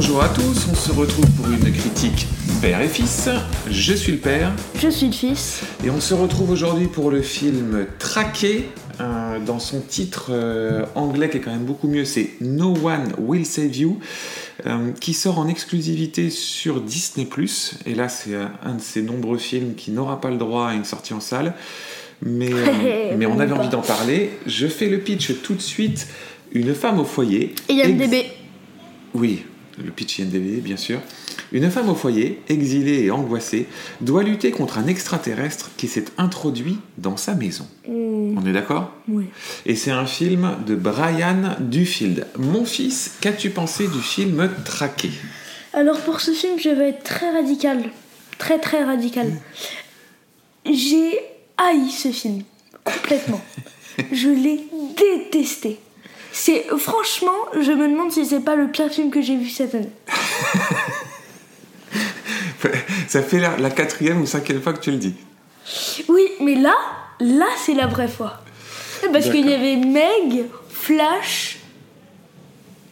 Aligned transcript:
bonjour 0.00 0.22
à 0.22 0.28
tous, 0.28 0.68
on 0.70 0.76
se 0.76 0.92
retrouve 0.92 1.28
pour 1.32 1.50
une 1.50 1.72
critique 1.72 2.28
père 2.62 2.80
et 2.80 2.86
fils. 2.86 3.28
Je 3.68 3.92
suis 3.94 4.12
le 4.12 4.18
père 4.18 4.52
Je 4.80 4.88
suis 4.88 5.06
le 5.08 5.12
fils. 5.12 5.62
et 5.84 5.90
on 5.90 6.00
se 6.00 6.14
retrouve 6.14 6.52
aujourd'hui 6.52 6.86
pour 6.86 7.10
le 7.10 7.20
film 7.20 7.84
Traqué. 7.98 8.68
euh, 9.00 9.40
dans 9.44 9.58
son 9.58 9.80
titre 9.80 10.26
euh, 10.30 10.84
anglais 10.94 11.28
qui 11.28 11.38
est 11.38 11.40
quand 11.40 11.50
même 11.50 11.64
beaucoup 11.64 11.88
mieux, 11.88 12.04
c'est 12.04 12.30
No 12.40 12.74
One 12.84 13.12
Will 13.18 13.44
Save 13.44 13.76
You, 13.76 13.98
euh, 14.66 14.92
qui 15.00 15.14
sort 15.14 15.40
en 15.40 15.48
exclusivité 15.48 16.30
sur 16.30 16.80
Disney⁇ 16.80 17.26
Et 17.84 17.96
là, 17.96 18.08
c'est 18.08 18.36
un 18.36 18.74
de 18.76 18.80
ces 18.80 19.02
nombreux 19.02 19.38
films 19.38 19.74
qui 19.74 19.90
n'aura 19.90 20.20
pas 20.20 20.30
le 20.30 20.36
droit 20.36 20.68
à 20.68 20.74
une 20.74 20.84
sortie 20.84 21.12
en 21.12 21.20
salle. 21.20 21.54
Mais, 22.22 22.50
mais 23.18 23.26
on 23.26 23.40
avait 23.40 23.52
envie 23.52 23.68
d'en 23.68 23.82
parler. 23.82 24.30
Je 24.46 24.68
fais 24.68 24.86
le 24.88 24.98
pitch 24.98 25.32
tout 25.42 25.54
de 25.54 25.60
suite. 25.60 26.06
Une 26.52 26.72
femme 26.72 27.00
au 27.00 27.04
foyer. 27.04 27.52
Et 27.68 27.72
il 27.72 27.76
y 27.78 27.82
a 27.82 27.84
le 27.86 27.90
ex- 27.90 27.98
bébé. 27.98 28.26
oui, 29.14 29.42
le 29.84 29.90
pitch 29.90 30.18
IMDb, 30.18 30.62
bien 30.62 30.76
sûr. 30.76 31.00
Une 31.52 31.70
femme 31.70 31.88
au 31.88 31.94
foyer, 31.94 32.40
exilée 32.48 33.04
et 33.04 33.10
angoissée, 33.10 33.66
doit 34.00 34.22
lutter 34.22 34.50
contre 34.50 34.78
un 34.78 34.86
extraterrestre 34.86 35.70
qui 35.76 35.88
s'est 35.88 36.04
introduit 36.18 36.78
dans 36.98 37.16
sa 37.16 37.34
maison. 37.34 37.66
On 37.86 38.44
est 38.46 38.52
d'accord 38.52 38.92
Oui. 39.08 39.26
Et 39.66 39.74
c'est 39.74 39.90
un 39.90 40.06
film 40.06 40.56
de 40.66 40.74
Brian 40.74 41.56
Dufield. 41.60 42.26
Mon 42.38 42.64
fils, 42.64 43.16
qu'as-tu 43.20 43.50
pensé 43.50 43.88
du 43.88 44.00
film 44.00 44.50
Traqué? 44.64 45.10
Alors 45.72 46.00
pour 46.00 46.20
ce 46.20 46.32
film, 46.32 46.58
je 46.58 46.68
vais 46.68 46.90
être 46.90 47.02
très 47.02 47.30
radical. 47.30 47.82
Très 48.38 48.58
très 48.58 48.84
radical. 48.84 49.32
J'ai 50.64 51.18
haï 51.56 51.90
ce 51.90 52.12
film. 52.12 52.42
Complètement. 52.84 53.40
je 54.12 54.28
l'ai 54.28 54.60
détesté. 54.96 55.78
C'est 56.40 56.66
franchement, 56.78 57.32
je 57.60 57.72
me 57.72 57.88
demande 57.88 58.12
si 58.12 58.24
c'est 58.24 58.38
pas 58.38 58.54
le 58.54 58.68
pire 58.68 58.88
film 58.92 59.10
que 59.10 59.20
j'ai 59.20 59.36
vu 59.36 59.48
cette 59.50 59.74
année. 59.74 59.90
Ça 63.08 63.22
fait 63.22 63.40
la, 63.40 63.56
la 63.56 63.70
quatrième 63.70 64.20
ou 64.20 64.26
cinquième 64.26 64.62
fois 64.62 64.72
que 64.72 64.78
tu 64.80 64.92
le 64.92 64.98
dis. 64.98 65.14
Oui, 66.08 66.22
mais 66.40 66.54
là, 66.54 66.76
là 67.18 67.46
c'est 67.64 67.74
la 67.74 67.88
vraie 67.88 68.06
fois. 68.06 68.40
Parce 69.12 69.28
qu'il 69.30 69.50
y 69.50 69.52
avait 69.52 69.74
Meg, 69.76 70.44
Flash, 70.70 71.58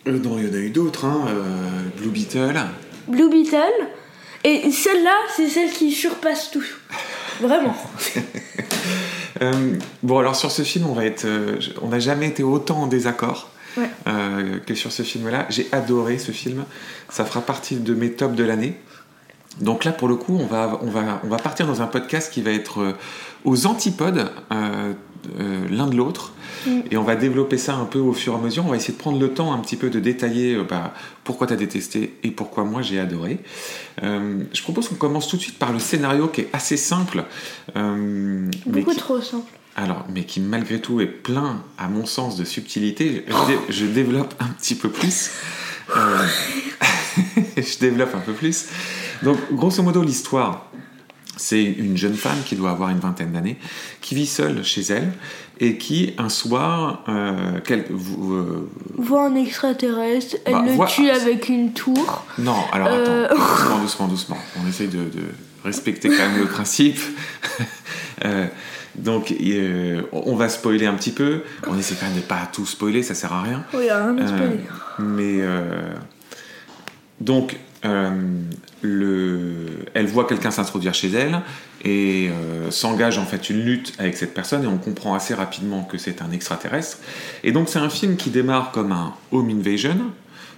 Euh, 0.09 0.19
non, 0.19 0.39
il 0.39 0.49
y 0.49 0.51
en 0.51 0.55
a 0.55 0.59
eu 0.59 0.71
d'autres, 0.71 1.05
hein. 1.05 1.27
euh, 1.29 1.83
Blue 1.99 2.11
Beetle. 2.11 2.61
Blue 3.07 3.29
Beetle, 3.31 3.87
et 4.43 4.73
celle-là, 4.73 5.15
c'est 5.37 5.49
celle 5.49 5.71
qui 5.71 5.93
surpasse 5.93 6.51
tout. 6.51 6.67
Vraiment. 7.41 7.77
Euh, 9.43 9.75
bon, 10.03 10.19
alors 10.19 10.37
sur 10.37 10.51
ce 10.51 10.63
film, 10.63 10.87
on 10.87 10.95
va 10.95 11.05
être, 11.05 11.25
euh, 11.25 11.59
on 11.83 11.89
n'a 11.89 11.99
jamais 11.99 12.29
été 12.29 12.43
autant 12.43 12.83
en 12.83 12.87
désaccord 12.87 13.51
Ouais. 13.77 13.91
euh, 14.07 14.59
que 14.61 14.75
sur 14.75 14.91
ce 14.91 15.03
film-là. 15.03 15.47
J'ai 15.51 15.69
adoré 15.73 16.19
ce 16.19 16.33
film. 16.33 16.65
Ça 17.11 17.25
fera 17.27 17.43
partie 17.43 17.77
de 17.77 17.95
mes 17.95 18.13
tops 18.13 18.35
de 18.35 18.45
l'année. 18.45 18.81
Donc 19.61 19.85
là, 19.85 19.93
pour 19.93 20.09
le 20.09 20.17
coup, 20.17 20.39
on 20.41 20.47
va, 20.47 20.79
on 20.83 20.91
va, 20.91 21.21
on 21.25 21.29
va 21.29 21.37
partir 21.37 21.67
dans 21.67 21.83
un 21.83 21.87
podcast 21.87 22.33
qui 22.33 22.41
va 22.41 22.53
être 22.53 22.95
aux 23.45 23.67
antipodes 23.67 24.31
l'un 24.51 25.87
de 25.87 25.97
l'autre. 25.97 26.33
Et 26.91 26.97
on 26.97 27.03
va 27.05 27.17
développer 27.17 27.59
ça 27.59 27.75
un 27.75 27.85
peu 27.85 27.99
au 27.99 28.13
fur 28.13 28.33
et 28.33 28.37
à 28.37 28.39
mesure. 28.39 28.65
On 28.67 28.71
va 28.71 28.77
essayer 28.77 28.95
de 28.95 28.99
prendre 28.99 29.19
le 29.21 29.33
temps 29.33 29.53
un 29.53 29.59
petit 29.59 29.77
peu 29.77 29.91
de 29.91 30.01
détailler 30.01 30.55
euh, 30.55 30.65
bah, 30.65 30.93
pourquoi 31.25 31.47
tu 31.47 31.53
as 31.53 31.57
détesté 31.57 32.15
et 32.23 32.31
pourquoi 32.31 32.65
moi 32.65 32.83
j'ai 32.83 32.99
adoré. 33.01 33.39
Euh, 34.03 34.43
je 34.53 34.63
propose 34.63 34.89
qu'on 34.89 34.95
commence 34.97 35.29
tout 35.29 35.37
de 35.37 35.43
suite 35.43 35.59
par 35.59 35.73
le 35.73 35.79
scénario 35.79 36.29
qui 36.29 36.43
est 36.43 36.49
assez 36.53 36.77
simple. 36.77 37.25
euh, 37.77 38.49
Beaucoup 38.67 38.91
qui- 38.93 38.97
trop 38.97 39.21
simple. 39.21 39.51
alors, 39.77 40.05
mais 40.13 40.25
qui 40.25 40.41
malgré 40.41 40.81
tout 40.81 41.01
est 41.01 41.07
plein, 41.07 41.63
à 41.79 41.89
mon 41.89 42.07
sens, 42.07 42.37
de 42.37 42.45
subtilité. 42.45 43.25
Je, 43.29 43.73
je 43.73 43.87
développe 43.87 44.35
un 44.41 44.47
petit 44.49 44.75
peu 44.75 44.89
plus. 44.91 45.31
Euh, 45.97 46.27
je 47.57 47.79
développe 47.79 48.15
un 48.15 48.21
peu 48.21 48.33
plus. 48.33 48.67
Donc, 49.23 49.39
grosso 49.53 49.83
modo, 49.83 50.03
l'histoire, 50.03 50.71
c'est 51.37 51.63
une 51.63 51.97
jeune 51.97 52.15
femme 52.15 52.39
qui 52.45 52.57
doit 52.57 52.71
avoir 52.71 52.91
une 52.91 52.99
vingtaine 52.99 53.33
d'années, 53.33 53.59
qui 54.01 54.15
vit 54.15 54.27
seule 54.27 54.65
chez 54.65 54.83
elle 54.83 55.13
et 55.59 55.79
qui, 55.79 56.13
un 56.19 56.29
soir, 56.29 57.03
euh, 57.09 57.61
quel- 57.65 57.87
euh, 57.91 58.69
voit 58.97 59.27
un 59.27 59.35
extraterrestre, 59.35 60.37
elle 60.45 60.53
Bah, 60.53 60.63
le 60.67 60.73
voit- 60.73 60.87
tue 60.87 61.09
avec 61.11 61.49
une 61.49 61.73
tour. 61.73 62.25
Non, 62.39 62.57
alors 62.73 62.89
Euh. 62.91 63.27
attends, 63.27 63.37
doucement, 63.39 63.79
doucement, 63.79 64.09
doucement. 64.09 64.39
On 64.63 64.69
essaye 64.69 64.89
de, 64.89 64.99
de 64.99 65.23
respecter 65.65 66.09
quand 66.09 66.19
même 66.29 66.39
le 66.39 66.47
principe. 66.47 66.99
Euh, 68.25 68.47
donc, 68.95 69.35
on 70.11 70.37
va 70.37 70.49
spoiler 70.49 70.87
un 70.87 70.95
petit 70.95 71.11
peu. 71.11 71.43
On 71.69 71.79
essaie 71.79 71.97
quand 72.01 72.07
même 72.07 72.17
de 72.17 72.23
pas 72.23 72.49
tout 72.51 72.65
spoiler, 72.65 73.03
ça 73.03 73.15
sert 73.15 73.31
à 73.31 73.43
rien. 73.43 73.63
Oui, 73.75 73.91
rien 73.91 74.17
à 74.17 74.23
Euh, 74.23 74.27
spoiler. 74.27 74.61
mais 74.99 75.43
donc, 77.21 77.57
le, 78.83 79.67
elle 79.95 80.07
voit 80.07 80.27
quelqu'un 80.27 80.51
s'introduire 80.51 80.95
chez 80.95 81.11
elle 81.11 81.41
et 81.85 82.29
euh, 82.31 82.71
s'engage 82.71 83.19
en 83.19 83.25
fait 83.25 83.51
une 83.51 83.63
lutte 83.65 83.95
avec 83.99 84.17
cette 84.17 84.35
personne 84.35 84.65
et 84.65 84.67
on 84.67 84.79
comprend 84.79 85.15
assez 85.15 85.35
rapidement 85.35 85.83
que 85.85 85.99
c'est 85.99 86.23
un 86.23 86.31
extraterrestre. 86.31 86.99
Et 87.45 87.53
donc 87.53 87.69
c'est 87.69 87.79
un 87.79 87.91
film 87.91 88.17
qui 88.17 88.31
démarre 88.31 88.73
comme 88.73 88.93
un 88.93 89.15
home 89.33 89.51
invasion, 89.51 89.99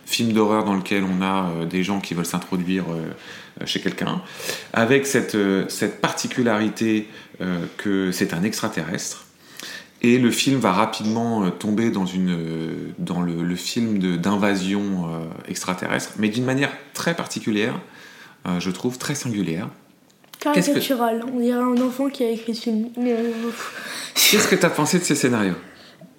film 0.06 0.32
d'horreur 0.32 0.64
dans 0.64 0.74
lequel 0.74 1.04
on 1.04 1.22
a 1.22 1.50
euh, 1.50 1.64
des 1.66 1.82
gens 1.82 2.00
qui 2.00 2.14
veulent 2.14 2.26
s'introduire 2.26 2.84
euh, 2.90 3.66
chez 3.66 3.80
quelqu'un, 3.80 4.20
avec 4.72 5.06
cette, 5.06 5.34
euh, 5.34 5.66
particularité 6.00 7.08
euh, 7.40 7.58
que 7.76 8.12
c'est 8.12 8.34
un 8.34 8.42
extraterrestre. 8.42 9.24
Et 10.02 10.18
le 10.18 10.30
film 10.30 10.58
va 10.60 10.72
rapidement 10.72 11.44
euh, 11.44 11.50
tomber 11.50 11.90
dans, 11.90 12.06
une, 12.06 12.30
euh, 12.30 12.92
dans 12.98 13.20
le, 13.20 13.42
le 13.42 13.56
film 13.56 13.98
d'invasion 14.16 15.08
euh, 15.08 15.24
extraterrestre, 15.48 16.12
mais 16.18 16.28
d'une 16.28 16.44
manière 16.44 16.70
très 16.94 17.14
particulière, 17.14 17.74
je 18.60 18.70
trouve 18.70 18.96
très 18.96 19.14
singulière. 19.14 19.68
qu'est-ce 20.40 20.68
que- 20.68 20.74
Caricatural. 20.74 21.22
On 21.34 21.38
dirait 21.40 21.58
un 21.60 21.76
enfant 21.82 22.08
qui 22.08 22.24
a 22.24 22.30
écrit 22.30 22.54
ce 22.54 22.62
film. 22.62 22.88
Qu'est-ce 22.94 24.48
que 24.48 24.54
tu 24.56 24.64
as 24.64 24.70
pensé 24.70 24.98
de 24.98 25.04
ce 25.04 25.14
scénario 25.14 25.52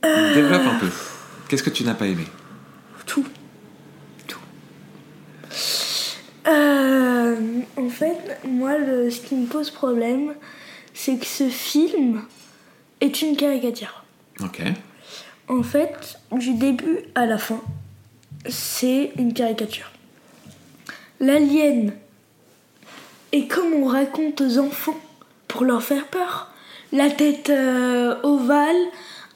Développe 0.04 0.62
un 0.68 0.76
peu. 0.80 0.90
Qu'est-ce 1.48 1.64
que 1.64 1.72
tu 1.72 1.84
n'as 1.84 1.96
pas 1.96 2.06
aimé? 2.06 2.26
Tout. 3.08 3.26
Tout. 4.28 4.38
Euh, 6.48 7.36
en 7.78 7.90
fait, 7.90 8.38
moi, 8.48 8.78
le- 8.78 9.10
ce 9.10 9.22
qui 9.22 9.36
me 9.36 9.48
pose 9.48 9.72
problème, 9.72 10.34
c'est 10.94 11.18
que 11.18 11.26
ce 11.26 11.50
film 11.50 12.22
est 13.02 13.22
une 13.22 13.36
caricature. 13.36 14.04
Ok. 14.42 14.62
En 15.48 15.64
fait, 15.64 16.20
du 16.32 16.54
début 16.54 17.00
à 17.16 17.26
la 17.26 17.38
fin, 17.38 17.62
c'est 18.48 19.12
une 19.18 19.34
caricature. 19.34 19.92
L'alien 21.20 21.94
est 23.32 23.48
comme 23.48 23.74
on 23.74 23.86
raconte 23.86 24.42
aux 24.42 24.58
enfants 24.60 24.98
pour 25.48 25.64
leur 25.64 25.84
faire 25.84 26.08
peur. 26.08 26.52
La 26.92 27.10
tête 27.10 27.50
euh, 27.50 28.16
ovale, 28.24 28.76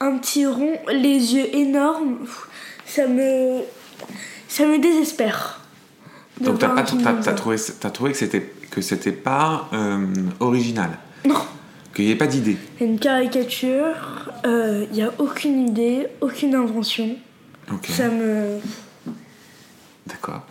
un 0.00 0.16
petit 0.18 0.46
rond, 0.46 0.78
les 0.88 1.34
yeux 1.34 1.54
énormes. 1.54 2.26
Ça 2.86 3.06
me, 3.06 3.60
ça 4.48 4.66
me 4.66 4.78
désespère. 4.78 5.60
Donc 6.40 6.58
t'as 6.58 6.82
trouvé, 7.32 7.56
trouvé 7.92 8.12
que 8.12 8.18
c'était 8.18 8.52
que 8.74 8.80
c'était 8.80 9.12
pas 9.12 9.68
euh, 9.72 10.04
original, 10.40 10.98
Non, 11.24 11.36
qu'il 11.94 12.04
n'y 12.06 12.10
avait 12.10 12.18
pas 12.18 12.26
d'idée. 12.26 12.56
une 12.80 12.98
caricature. 12.98 13.86
Il 14.44 14.88
n'y 14.92 15.02
a 15.02 15.12
aucune 15.18 15.68
idée, 15.68 16.06
aucune 16.20 16.54
invention. 16.54 17.16
Ok. 17.72 17.86
Ça 17.88 18.08
me. 18.08 18.58
D'accord. 20.06 20.42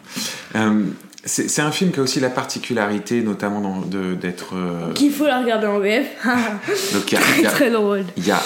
Euh, 0.55 0.85
c'est 1.25 1.61
un 1.61 1.71
film 1.71 1.91
qui 1.91 1.99
a 1.99 2.03
aussi 2.03 2.19
la 2.19 2.29
particularité, 2.29 3.21
notamment 3.21 3.81
d'être. 4.19 4.55
euh, 4.55 4.91
Qu'il 4.93 5.11
faut 5.11 5.25
la 5.25 5.39
regarder 5.39 5.67
en 5.67 5.79
VF. 5.79 6.07
donc 6.93 7.11
il 7.11 7.15
y 7.15 7.17
a- 7.17 7.21
il 7.37 7.39
y 7.39 7.43
très 7.43 7.45
a- 7.45 7.51
très 7.51 7.71
drôle. 7.71 8.03
Il 8.17 8.23
n'y 8.23 8.31
a 8.31 8.41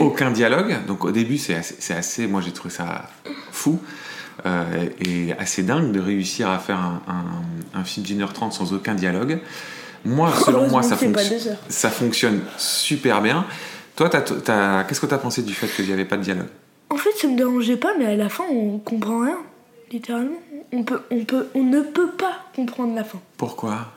aucun 0.00 0.30
dialogue. 0.30 0.76
Donc 0.86 1.04
au 1.04 1.10
début, 1.12 1.38
c'est 1.38 1.54
assez, 1.54 1.94
assez- 1.94 2.26
moi 2.26 2.42
j'ai 2.44 2.50
trouvé 2.52 2.74
ça 2.74 3.08
fou 3.50 3.80
euh, 4.44 4.64
et 5.00 5.32
assez 5.38 5.62
dingue 5.62 5.92
de 5.92 6.00
réussir 6.00 6.50
à 6.50 6.58
faire 6.58 6.78
un, 6.78 7.00
un- 7.08 7.80
un 7.80 7.84
film 7.84 8.04
d'une 8.04 8.20
heure 8.20 8.32
trente 8.34 8.52
sans 8.52 8.72
aucun 8.74 8.94
dialogue. 8.94 9.38
Moi, 10.04 10.32
selon 10.44 10.68
moi, 10.68 10.82
ça, 10.82 10.96
heures. 10.96 11.58
ça 11.68 11.90
fonctionne 11.90 12.40
super 12.58 13.22
bien. 13.22 13.46
Toi, 13.94 14.08
qu'est-ce 14.08 15.00
que 15.00 15.06
tu 15.06 15.14
as 15.14 15.18
pensé 15.18 15.42
du 15.42 15.54
fait 15.54 15.68
qu'il 15.68 15.86
n'y 15.86 15.92
avait 15.92 16.04
pas 16.04 16.16
de 16.16 16.22
dialogue? 16.22 16.48
En 16.90 16.96
fait, 16.96 17.10
ça 17.16 17.28
me 17.28 17.36
dérangeait 17.36 17.76
pas, 17.76 17.92
mais 17.98 18.06
à 18.06 18.16
la 18.16 18.28
fin, 18.28 18.44
on 18.50 18.78
comprend 18.78 19.20
rien. 19.20 19.38
Littéralement. 19.90 20.40
On, 20.72 20.82
peut, 20.84 21.02
on, 21.10 21.24
peut, 21.24 21.48
on 21.54 21.62
ne 21.62 21.80
peut 21.80 22.10
pas 22.10 22.46
comprendre 22.56 22.94
la 22.94 23.04
fin. 23.04 23.20
Pourquoi? 23.36 23.92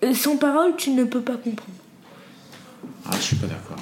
Et 0.00 0.14
sans 0.14 0.36
parole, 0.36 0.76
tu 0.76 0.90
ne 0.90 1.04
peux 1.04 1.20
pas 1.20 1.36
comprendre. 1.36 1.78
Ah, 3.06 3.16
je 3.16 3.22
suis 3.22 3.36
pas 3.36 3.46
d'accord. 3.46 3.78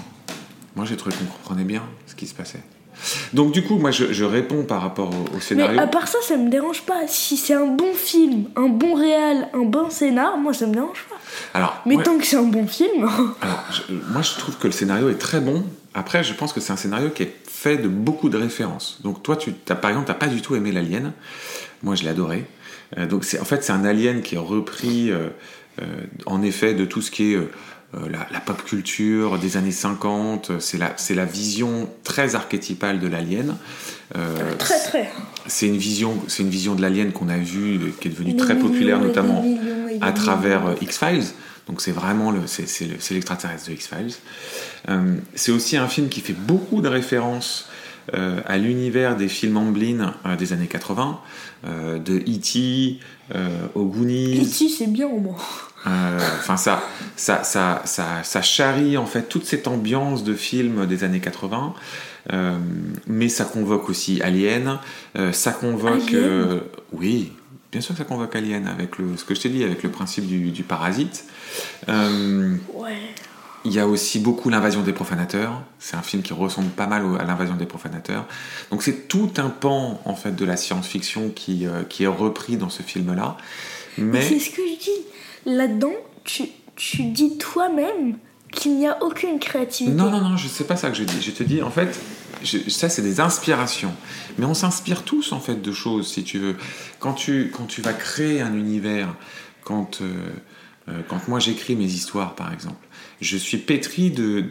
Moi, 0.75 0.87
j'ai 0.87 0.97
trouvé 0.97 1.15
qu'on 1.17 1.25
comprenait 1.27 1.65
bien 1.65 1.83
ce 2.07 2.15
qui 2.15 2.27
se 2.27 2.35
passait. 2.35 2.63
Donc 3.33 3.53
du 3.53 3.63
coup, 3.63 3.77
moi, 3.77 3.91
je, 3.91 4.13
je 4.13 4.25
réponds 4.25 4.65
par 4.65 4.83
rapport 4.83 5.11
au, 5.11 5.25
au 5.31 5.35
Mais 5.35 5.41
scénario. 5.41 5.81
à 5.81 5.87
part 5.87 6.09
ça, 6.09 6.19
ça 6.23 6.37
me 6.37 6.49
dérange 6.51 6.83
pas. 6.83 7.07
Si 7.07 7.37
c'est 7.37 7.55
un 7.55 7.67
bon 7.67 7.93
film, 7.95 8.45
un 8.57 8.69
bon 8.69 8.95
réal, 8.95 9.49
un 9.55 9.65
bon 9.65 9.91
scénar, 9.91 10.37
moi 10.39 10.53
ça 10.55 10.67
me 10.67 10.75
dérange 10.75 11.05
pas. 11.11 11.17
Alors, 11.53 11.81
Mais 11.87 11.97
ouais. 11.97 12.03
tant 12.03 12.17
que 12.19 12.25
c'est 12.25 12.37
un 12.37 12.43
bon 12.45 12.67
film, 12.67 13.09
Alors, 13.41 13.65
je- 13.73 13.93
moi, 14.13 14.23
je 14.23 14.39
trouve 14.39 14.57
que 14.57 14.67
le 14.67 14.73
scénario 14.73 15.09
est 15.11 15.19
très 15.19 15.41
bon. 15.41 15.65
Après, 15.95 16.25
je 16.25 16.33
pense 16.35 16.53
que 16.53 16.61
c'est 16.61 16.73
un 16.73 16.77
scénario 16.77 17.11
qui 17.11 17.25
est 17.25 17.35
fait 17.49 17.77
de 17.77 17.89
beaucoup 17.89 18.29
de 18.29 18.37
références. 18.37 18.99
Donc 19.03 19.23
toi, 19.23 19.37
tu, 19.37 19.53
as, 19.69 19.75
par 19.75 19.91
exemple, 19.91 20.07
t'as 20.09 20.15
pas 20.15 20.27
du 20.27 20.43
tout 20.43 20.55
aimé 20.57 20.73
l'Alien. 20.73 21.13
Moi, 21.83 21.95
je 21.95 22.03
l'ai 22.03 22.09
adoré. 22.11 22.45
Euh, 22.99 23.07
donc 23.07 23.25
c'est, 23.25 23.41
en 23.41 23.45
fait, 23.45 23.63
c'est 23.65 23.73
un 23.73 23.85
Alien 23.85 24.23
qui 24.23 24.35
est 24.35 24.39
repris, 24.39 25.11
euh, 25.11 25.29
euh, 25.83 25.85
en 26.27 26.43
effet, 26.43 26.75
de 26.75 26.85
tout 26.85 27.01
ce 27.03 27.11
qui 27.11 27.35
est 27.35 27.39
la, 28.11 28.27
la, 28.31 28.41
pop 28.41 28.63
culture 28.65 29.39
des 29.39 29.57
années 29.57 29.71
50. 29.71 30.53
C'est 30.61 30.79
la, 30.79 30.95
la 31.11 31.25
vision 31.25 31.89
très 32.03 32.35
archétypale 32.35 33.01
de 33.01 33.09
l'Alien. 33.09 33.57
très 34.59 34.81
très. 34.81 35.11
C'est 35.47 35.67
une 35.67 35.77
vision, 35.77 36.23
c'est 36.29 36.43
une 36.43 36.51
vision 36.51 36.75
de 36.75 36.83
l'Alien 36.83 37.13
qu'on 37.13 37.29
a 37.29 37.37
vue, 37.37 37.93
qui 38.01 38.09
est 38.09 38.11
devenue 38.11 38.37
très 38.37 38.57
populaire, 38.57 38.99
notamment 38.99 39.45
à 40.01 40.13
travers 40.13 40.75
X-Files. 40.81 41.25
Donc 41.67 41.81
c'est 41.81 41.93
vraiment 41.93 42.31
le, 42.31 42.41
c'est, 42.47 42.87
l'extraterrestre 43.11 43.69
de 43.69 43.73
X-Files. 43.73 44.15
Euh, 44.89 45.17
c'est 45.35 45.53
aussi 45.53 45.77
un 45.77 45.89
film 45.89 46.09
qui 46.09 46.21
fait 46.21 46.35
beaucoup 46.35 46.83
de 46.83 46.89
références 46.89 47.69
euh, 48.13 48.41
à 48.45 48.59
l'univers 48.59 49.17
des 49.17 49.29
films 49.29 49.57
Amblin 49.57 50.15
euh, 50.27 50.37
des 50.37 50.53
années 50.53 50.67
80, 50.67 51.21
de 51.65 52.17
E.T., 52.17 52.99
aux 53.75 53.87
Goonies. 53.87 54.43
E.T. 54.43 54.69
c'est 54.69 54.87
bien 54.87 55.07
au 55.07 55.19
moins. 55.19 55.39
Enfin 55.87 56.57
ça 56.57 56.83
ça, 57.17 57.45
ça, 57.45 57.83
ça, 57.85 58.23
ça, 58.25 58.43
charrie 58.43 58.97
en 58.97 59.07
fait 59.07 59.29
toute 59.29 59.45
cette 59.45 59.69
ambiance 59.69 60.25
de 60.25 60.35
films 60.35 60.87
des 60.87 61.05
années 61.05 61.21
80. 61.21 61.75
mais 63.07 63.29
ça 63.29 63.45
convoque 63.45 63.89
aussi 63.89 64.21
Alien, 64.23 64.79
ça 65.33 65.53
convoque... 65.53 66.09
Alien 66.09 66.61
oui, 66.93 67.33
bien 67.71 67.81
sûr 67.81 67.95
que 67.95 67.99
ça 67.99 68.05
convoque 68.05 68.35
Alien, 68.35 68.67
avec 68.67 68.99
le, 68.99 69.17
ce 69.17 69.25
que 69.25 69.35
je 69.35 69.43
t'ai 69.43 69.49
dit, 69.49 69.63
avec 69.63 69.83
le 69.83 69.91
principe 69.91 70.27
du, 70.27 70.51
du 70.51 70.63
parasite. 70.63 71.25
ouais. 71.87 73.15
Il 73.67 73.73
y 73.73 73.81
a 73.81 73.87
aussi 73.87 74.19
beaucoup 74.19 74.51
l'invasion 74.51 74.83
des 74.83 74.93
profanateurs. 74.93 75.63
C'est 75.79 75.97
un 75.97 76.03
film 76.03 76.23
qui 76.23 76.35
ressemble 76.35 76.69
pas 76.69 76.87
mal 76.87 77.03
à 77.19 77.25
l'invasion 77.25 77.57
des 77.57 77.65
profanateurs. 77.65 78.27
Donc 78.71 78.83
c'est 78.83 79.09
tout 79.09 79.33
un 79.39 79.49
pan 79.49 80.03
en 80.05 80.15
fait 80.15 80.37
de 80.37 80.45
la 80.45 80.59
science-fiction 80.59 81.31
qui, 81.31 81.67
euh, 81.67 81.83
qui 81.83 82.05
est 82.05 82.09
repris 82.09 82.59
dans 82.59 82.69
ce 82.69 82.83
film-là. 82.83 83.39
Mais, 83.97 84.21
c'est 84.21 84.39
ce 84.39 84.51
que 84.51 84.61
je 84.61 84.85
dis. 84.85 85.07
Là-dedans, 85.47 85.95
tu, 86.25 86.45
tu 86.77 87.05
dis 87.05 87.39
toi-même 87.39 88.17
qu'il 88.51 88.77
n'y 88.77 88.87
a 88.87 89.03
aucune 89.03 89.39
créativité. 89.39 89.95
Non, 89.95 90.11
non, 90.11 90.21
non, 90.21 90.37
je 90.37 90.49
sais 90.49 90.65
pas 90.65 90.77
ça 90.77 90.91
que 90.91 90.97
je 90.97 91.05
dis. 91.05 91.21
Je 91.21 91.31
te 91.31 91.43
dis, 91.43 91.63
en 91.63 91.71
fait, 91.71 91.99
ça 92.69 92.89
c'est 92.89 93.03
des 93.03 93.21
inspirations. 93.21 93.95
Mais 94.39 94.47
on 94.47 94.55
s'inspire 94.55 95.03
tous 95.03 95.33
en 95.33 95.41
fait 95.41 95.61
de 95.61 95.73
choses, 95.73 96.09
si 96.09 96.25
tu 96.25 96.39
veux. 96.39 96.57
Quand 96.99 97.15
tu, 97.15 97.51
quand 97.57 97.67
tu 97.67 97.83
vas 97.83 97.93
créer 97.93 98.41
un 98.41 98.55
univers, 98.55 99.15
quand, 99.65 100.01
euh, 100.01 100.15
quand 101.09 101.29
moi 101.29 101.39
j'écris 101.41 101.77
mes 101.77 101.85
histoires 101.85 102.35
par 102.35 102.53
exemple, 102.53 102.87
je 103.21 103.37
suis 103.37 103.59
pétri 103.59 104.11
de, 104.11 104.45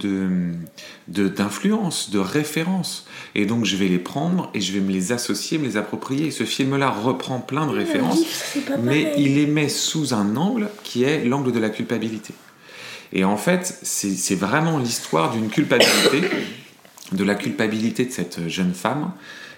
d'influences, 1.07 2.09
de, 2.09 2.19
références. 2.19 3.06
Et 3.35 3.45
donc 3.45 3.65
je 3.65 3.75
vais 3.75 3.88
les 3.88 4.00
prendre 4.00 4.50
et 4.53 4.62
je 4.62 4.74
vais 4.74 4.80
me 4.80 4.91
les 4.91 5.12
associer, 5.12 5.57
me 5.57 5.65
les 5.65 5.77
approprier. 5.77 6.27
Et 6.27 6.31
ce 6.31 6.44
film-là 6.44 6.89
reprend 6.89 7.39
plein 7.39 7.68
de 7.68 7.71
références, 7.71 8.24
mais 8.81 9.13
il 9.18 9.35
les 9.35 9.47
met 9.47 9.69
sous 9.69 10.13
un 10.13 10.35
angle 10.35 10.69
qui 10.83 11.03
est 11.03 11.25
l'angle 11.25 11.51
de 11.51 11.59
la 11.59 11.69
culpabilité. 11.69 12.33
Et 13.12 13.24
en 13.24 13.38
fait, 13.38 13.80
c'est, 13.83 14.35
vraiment 14.35 14.80
l'histoire 14.80 15.31
d'une 15.31 15.50
culpabilité, 15.50 16.21
de 17.12 17.24
la 17.24 17.35
culpabilité 17.35 18.06
de 18.06 18.12
cette 18.12 18.47
jeune 18.50 18.74
femme 18.74 19.12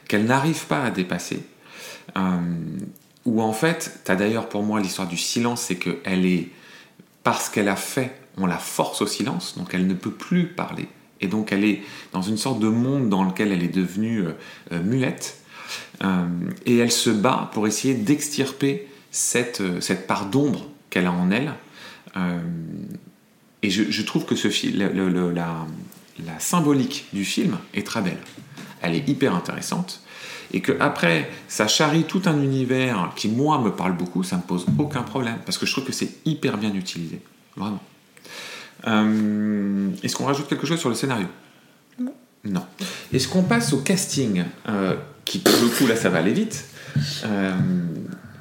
qu'elle 0.08 0.26
n'arrive 0.26 0.66
pas 0.66 0.84
à 0.84 0.92
dépasser. 0.92 1.40
Euh, 2.18 2.22
où 3.24 3.42
en 3.42 3.54
fait, 3.54 4.02
tu 4.06 4.12
as 4.12 4.16
d'ailleurs 4.16 4.50
pour 4.50 4.62
moi 4.62 4.82
l'histoire 4.82 5.08
du 5.08 5.18
silence, 5.18 5.62
c'est 5.62 5.78
qu'elle 5.78 6.26
est, 6.26 6.50
parce 7.26 7.50
qu'elle 7.50 7.70
a 7.70 7.76
fait 7.76 8.16
on 8.38 8.46
la 8.46 8.58
force 8.58 9.02
au 9.02 9.08
silence, 9.08 9.58
donc 9.58 9.74
elle 9.74 9.88
ne 9.88 9.94
peut 9.94 10.12
plus 10.12 10.46
parler. 10.46 10.88
Et 11.22 11.28
donc 11.28 11.52
elle 11.52 11.64
est 11.64 11.82
dans 12.14 12.22
une 12.22 12.38
sorte 12.38 12.60
de 12.60 12.68
monde 12.68 13.10
dans 13.10 13.24
lequel 13.24 13.52
elle 13.52 13.64
est 13.64 13.74
devenue 13.74 14.20
euh, 14.20 14.32
euh, 14.74 14.84
muette. 14.84 15.38
Euh, 16.04 16.28
et 16.66 16.78
elle 16.78 16.92
se 16.92 17.10
bat 17.10 17.50
pour 17.54 17.66
essayer 17.68 17.96
d'extirper 17.96 18.88
cette, 19.10 19.64
cette 19.82 20.06
part 20.06 20.28
d'ombre 20.28 20.70
qu'elle 20.90 21.08
a 21.08 21.12
en 21.12 21.32
elle. 21.32 21.54
et 23.64 23.70
je, 23.70 24.02
trouve 24.04 24.26
que 24.26 24.36
ce 24.36 24.50
la, 24.78 25.66
la, 26.20 26.40
symbolique 26.40 27.06
du 27.14 27.26
film 27.26 27.58
est 27.74 27.88
très 27.88 28.02
belle. 28.02 28.20
Elle 28.82 28.94
est 28.94 29.08
hyper 29.08 29.34
intéressante. 29.34 30.05
Et 30.56 30.62
que 30.62 30.72
après, 30.80 31.30
ça 31.50 31.68
charrie 31.68 32.06
tout 32.06 32.22
un 32.28 32.42
univers 32.42 33.12
qui, 33.18 33.28
moi, 33.28 33.60
me 33.60 33.72
parle 33.72 33.96
beaucoup, 33.96 34.24
ça 34.24 34.38
me 34.38 34.42
pose 34.42 34.66
aucun 34.80 35.02
problème. 35.02 35.36
Parce 35.46 35.58
que 35.58 35.66
je 35.66 35.72
trouve 35.74 35.84
que 35.84 35.92
c'est 35.92 36.10
hyper 36.24 36.58
bien 36.58 36.74
utilisé. 36.74 37.20
Vraiment. 37.58 37.84
Euh, 38.88 39.90
est-ce 40.02 40.16
qu'on 40.16 40.24
rajoute 40.24 40.48
quelque 40.48 40.66
chose 40.66 40.80
sur 40.80 40.88
le 40.88 40.96
scénario? 40.96 41.28
Non. 42.46 42.66
Est-ce 43.12 43.28
qu'on 43.28 43.44
passe 43.44 43.74
au 43.74 43.80
casting 43.80 44.46
euh, 44.70 44.96
Qui, 45.26 45.40
pour 45.40 45.54
le 45.62 45.68
coup, 45.68 45.88
là, 45.88 45.98
ça 45.98 46.10
va 46.10 46.20
aller 46.20 46.32
vite. 46.32 46.64
Euh, 47.26 47.54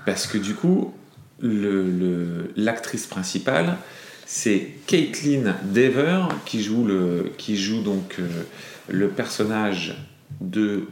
parce 0.07 0.29
que 0.29 0.39
du 0.39 0.55
coup, 0.55 0.95
l'actrice 1.43 3.07
principale, 3.07 3.77
c'est 4.25 4.75
Caitlin 4.87 5.57
Dever 5.65 6.29
qui 6.47 6.63
joue, 6.63 6.87
qui 7.39 7.57
joue 7.57 7.83
donc 7.83 8.19
le 8.89 9.09
personnage 9.09 9.97
de. 10.41 10.87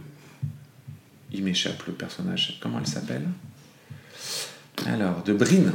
Il 1.33 1.45
m'échappe 1.45 1.87
le 1.87 1.93
personnage. 1.93 2.59
Comment 2.63 2.79
elle 2.79 2.87
s'appelle? 2.87 3.27
Alors, 4.87 5.23
de 5.23 5.33
Brin 5.33 5.73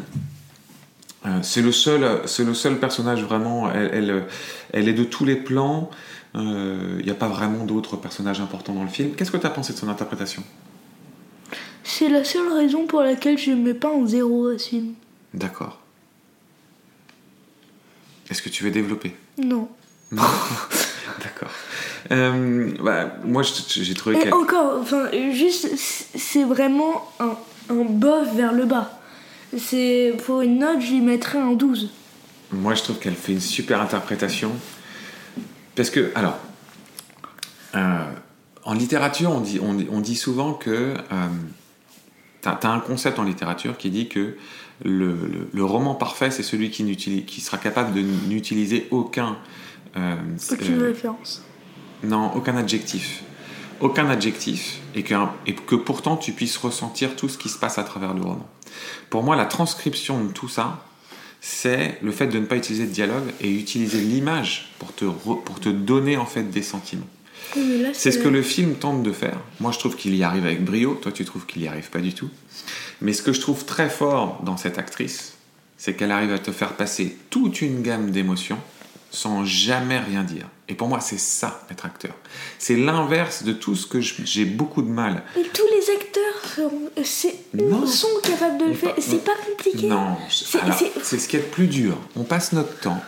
euh, 1.25 1.39
c'est 1.41 1.61
le 1.61 1.71
seul, 1.71 2.21
c'est 2.25 2.43
le 2.43 2.53
seul 2.53 2.79
personnage 2.79 3.23
vraiment. 3.23 3.71
Elle, 3.71 4.25
elle, 4.71 4.87
est 4.87 4.93
de 4.93 5.03
tous 5.03 5.25
les 5.25 5.35
plans. 5.35 5.89
Il 6.35 6.41
euh, 6.41 7.01
n'y 7.01 7.09
a 7.09 7.15
pas 7.15 7.27
vraiment 7.27 7.65
d'autres 7.65 7.97
personnages 7.97 8.39
importants 8.39 8.73
dans 8.73 8.83
le 8.83 8.89
film. 8.89 9.15
Qu'est-ce 9.15 9.31
que 9.31 9.37
tu 9.37 9.47
as 9.47 9.49
pensé 9.49 9.73
de 9.73 9.77
son 9.77 9.89
interprétation? 9.89 10.43
C'est 11.83 12.09
la 12.09 12.23
seule 12.23 12.51
raison 12.53 12.85
pour 12.85 13.01
laquelle 13.01 13.37
je 13.37 13.51
ne 13.51 13.63
mets 13.63 13.73
pas 13.73 13.89
en 13.89 14.05
zéro 14.05 14.47
à 14.47 14.59
ce 14.59 14.69
film. 14.69 14.93
D'accord. 15.33 15.79
Est-ce 18.29 18.41
que 18.41 18.49
tu 18.49 18.63
veux 18.63 18.71
développer? 18.71 19.15
Non. 19.41 19.69
D'accord. 21.23 21.49
Euh, 22.11 22.71
bah, 22.81 23.15
moi, 23.23 23.43
j'ai 23.43 23.93
trouvé. 23.93 24.27
Et 24.27 24.31
encore, 24.31 24.79
enfin, 24.81 25.09
juste, 25.31 25.69
c'est 25.77 26.43
vraiment 26.43 27.11
un, 27.19 27.35
un 27.69 27.83
bof 27.83 28.35
vers 28.35 28.53
le 28.53 28.65
bas. 28.65 28.99
C'est 29.57 30.15
pour 30.25 30.41
une 30.41 30.59
note, 30.59 30.81
je 30.81 30.91
lui 30.91 31.01
mettrais 31.01 31.39
un 31.39 31.53
12. 31.53 31.89
Moi, 32.51 32.75
je 32.75 32.83
trouve 32.83 32.99
qu'elle 32.99 33.15
fait 33.15 33.33
une 33.33 33.41
super 33.41 33.81
interprétation. 33.81 34.51
Parce 35.75 35.89
que, 35.89 36.11
alors, 36.15 36.37
euh, 37.75 38.03
en 38.63 38.73
littérature, 38.73 39.31
on 39.31 39.41
dit, 39.41 39.59
on, 39.61 39.99
dit 39.99 40.15
souvent 40.15 40.53
que. 40.53 40.95
Euh, 41.11 41.27
tu 42.41 42.49
as, 42.49 42.69
un 42.69 42.79
concept 42.79 43.19
en 43.19 43.23
littérature 43.23 43.77
qui 43.77 43.89
dit 43.89 44.07
que 44.07 44.35
le, 44.83 45.63
roman 45.63 45.95
parfait, 45.95 46.31
c'est 46.31 46.43
celui 46.43 46.69
qui, 46.69 46.95
qui 46.95 47.41
sera 47.41 47.57
capable 47.57 47.93
de 47.93 48.01
n'utiliser 48.01 48.87
aucun. 48.91 49.37
Euh, 49.95 50.15
Aucune 50.51 50.81
référence. 50.81 51.43
Non, 52.03 52.31
aucun 52.35 52.55
adjectif. 52.57 53.23
Aucun 53.79 54.09
adjectif, 54.09 54.79
et 54.95 55.03
que, 55.03 55.13
et 55.45 55.53
que 55.53 55.75
pourtant 55.75 56.17
tu 56.17 56.31
puisses 56.31 56.57
ressentir 56.57 57.15
tout 57.15 57.29
ce 57.29 57.37
qui 57.37 57.49
se 57.49 57.59
passe 57.59 57.77
à 57.77 57.83
travers 57.83 58.13
le 58.13 58.21
roman. 58.21 58.47
Pour 59.09 59.23
moi, 59.23 59.35
la 59.35 59.45
transcription 59.45 60.23
de 60.23 60.31
tout 60.31 60.49
ça, 60.49 60.83
c'est 61.41 61.99
le 62.01 62.11
fait 62.11 62.27
de 62.27 62.39
ne 62.39 62.45
pas 62.45 62.55
utiliser 62.55 62.85
de 62.85 62.91
dialogue 62.91 63.31
et 63.39 63.51
utiliser 63.51 64.01
l'image 64.01 64.73
pour 64.79 64.93
te, 64.93 65.05
pour 65.05 65.59
te 65.59 65.69
donner 65.69 66.17
en 66.17 66.25
fait 66.25 66.43
des 66.43 66.63
sentiments. 66.63 67.07
c'est 67.93 68.11
ce 68.11 68.19
que 68.19 68.27
le 68.27 68.41
film 68.41 68.75
tente 68.75 69.03
de 69.03 69.11
faire. 69.11 69.37
Moi, 69.59 69.71
je 69.71 69.79
trouve 69.79 69.95
qu'il 69.95 70.15
y 70.15 70.23
arrive 70.23 70.45
avec 70.45 70.65
brio. 70.65 70.95
Toi, 70.95 71.11
tu 71.11 71.23
trouves 71.23 71.45
qu'il 71.45 71.61
n'y 71.61 71.67
arrive 71.67 71.89
pas 71.89 71.99
du 71.99 72.13
tout. 72.13 72.29
Mais 73.01 73.13
ce 73.13 73.21
que 73.21 73.31
je 73.31 73.41
trouve 73.41 73.65
très 73.65 73.89
fort 73.89 74.41
dans 74.43 74.57
cette 74.57 74.79
actrice, 74.79 75.33
c'est 75.77 75.93
qu'elle 75.93 76.11
arrive 76.11 76.33
à 76.33 76.39
te 76.39 76.51
faire 76.51 76.73
passer 76.73 77.15
toute 77.29 77.61
une 77.61 77.83
gamme 77.83 78.09
d'émotions 78.09 78.59
sans 79.11 79.45
jamais 79.45 79.99
rien 79.99 80.23
dire. 80.23 80.47
Et 80.69 80.75
pour 80.75 80.87
moi, 80.87 80.99
c'est 80.99 81.19
ça, 81.19 81.65
être 81.71 81.85
acteur. 81.85 82.13
C'est 82.59 82.75
l'inverse 82.75 83.43
de 83.43 83.53
tout 83.53 83.75
ce 83.75 83.87
que 83.87 84.01
j'ai 84.01 84.45
beaucoup 84.45 84.81
de 84.81 84.89
mal. 84.89 85.23
Et 85.37 85.43
tous 85.43 85.65
les 85.73 85.89
acteurs 85.91 87.05
sont, 87.05 88.07
capables 88.21 88.57
de 88.57 88.65
le 88.65 88.73
faire. 88.73 88.93
C'est 88.97 89.23
pas 89.23 89.35
compliqué. 89.49 89.87
Non, 89.87 90.17
c'est 90.29 91.19
ce 91.19 91.27
qui 91.27 91.37
est 91.37 91.41
le 91.41 91.45
plus 91.45 91.67
dur. 91.67 91.97
On 92.15 92.23
passe 92.23 92.51
notre 92.51 92.79
temps, 92.79 93.01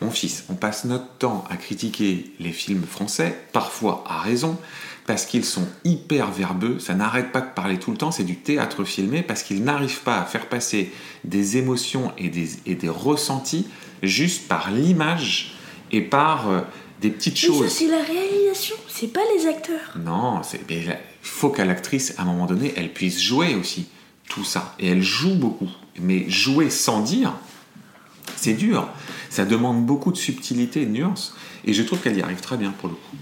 mon 0.00 0.10
fils, 0.10 0.44
on 0.48 0.54
passe 0.54 0.84
notre 0.84 1.08
temps 1.18 1.44
à 1.50 1.56
critiquer 1.56 2.32
les 2.40 2.52
films 2.52 2.84
français, 2.84 3.36
parfois 3.52 4.04
à 4.06 4.20
raison, 4.20 4.58
parce 5.06 5.26
qu'ils 5.26 5.44
sont 5.44 5.66
hyper 5.84 6.30
verbeux, 6.30 6.78
ça 6.78 6.94
n'arrête 6.94 7.32
pas 7.32 7.40
de 7.40 7.50
parler 7.52 7.78
tout 7.78 7.90
le 7.90 7.96
temps, 7.96 8.12
c'est 8.12 8.24
du 8.24 8.36
théâtre 8.36 8.84
filmé, 8.84 9.22
parce 9.22 9.42
qu'ils 9.42 9.64
n'arrivent 9.64 10.02
pas 10.02 10.20
à 10.20 10.24
faire 10.24 10.48
passer 10.48 10.92
des 11.24 11.56
émotions 11.56 12.12
et 12.18 12.28
des, 12.28 12.50
et 12.66 12.74
des 12.74 12.88
ressentis 12.88 13.66
juste 14.02 14.48
par 14.48 14.70
l'image 14.70 15.54
et 15.90 16.00
par 16.00 16.48
euh, 16.48 16.60
des 17.00 17.10
petites 17.10 17.38
choses. 17.38 17.68
c'est 17.68 17.88
la 17.88 18.02
réalisation, 18.02 18.76
c'est 18.88 19.12
pas 19.12 19.20
les 19.36 19.46
acteurs. 19.46 19.98
Non, 20.04 20.40
il 20.70 20.96
faut 21.22 21.50
qu'à 21.50 21.64
l'actrice, 21.64 22.14
à 22.18 22.22
un 22.22 22.24
moment 22.24 22.46
donné, 22.46 22.72
elle 22.76 22.92
puisse 22.92 23.20
jouer 23.20 23.54
aussi 23.54 23.86
tout 24.28 24.44
ça. 24.44 24.74
Et 24.78 24.88
elle 24.88 25.02
joue 25.02 25.34
beaucoup. 25.34 25.68
Mais 26.00 26.28
jouer 26.30 26.70
sans 26.70 27.02
dire, 27.02 27.34
c'est 28.36 28.54
dur. 28.54 28.88
Ça 29.30 29.44
demande 29.44 29.84
beaucoup 29.84 30.12
de 30.12 30.16
subtilité 30.16 30.82
et 30.82 30.86
de 30.86 30.92
nuance. 30.92 31.34
Et 31.64 31.74
je 31.74 31.82
trouve 31.82 32.00
qu'elle 32.00 32.16
y 32.16 32.22
arrive 32.22 32.40
très 32.40 32.56
bien 32.56 32.70
pour 32.70 32.88
le 32.88 32.94
coup. 32.94 33.16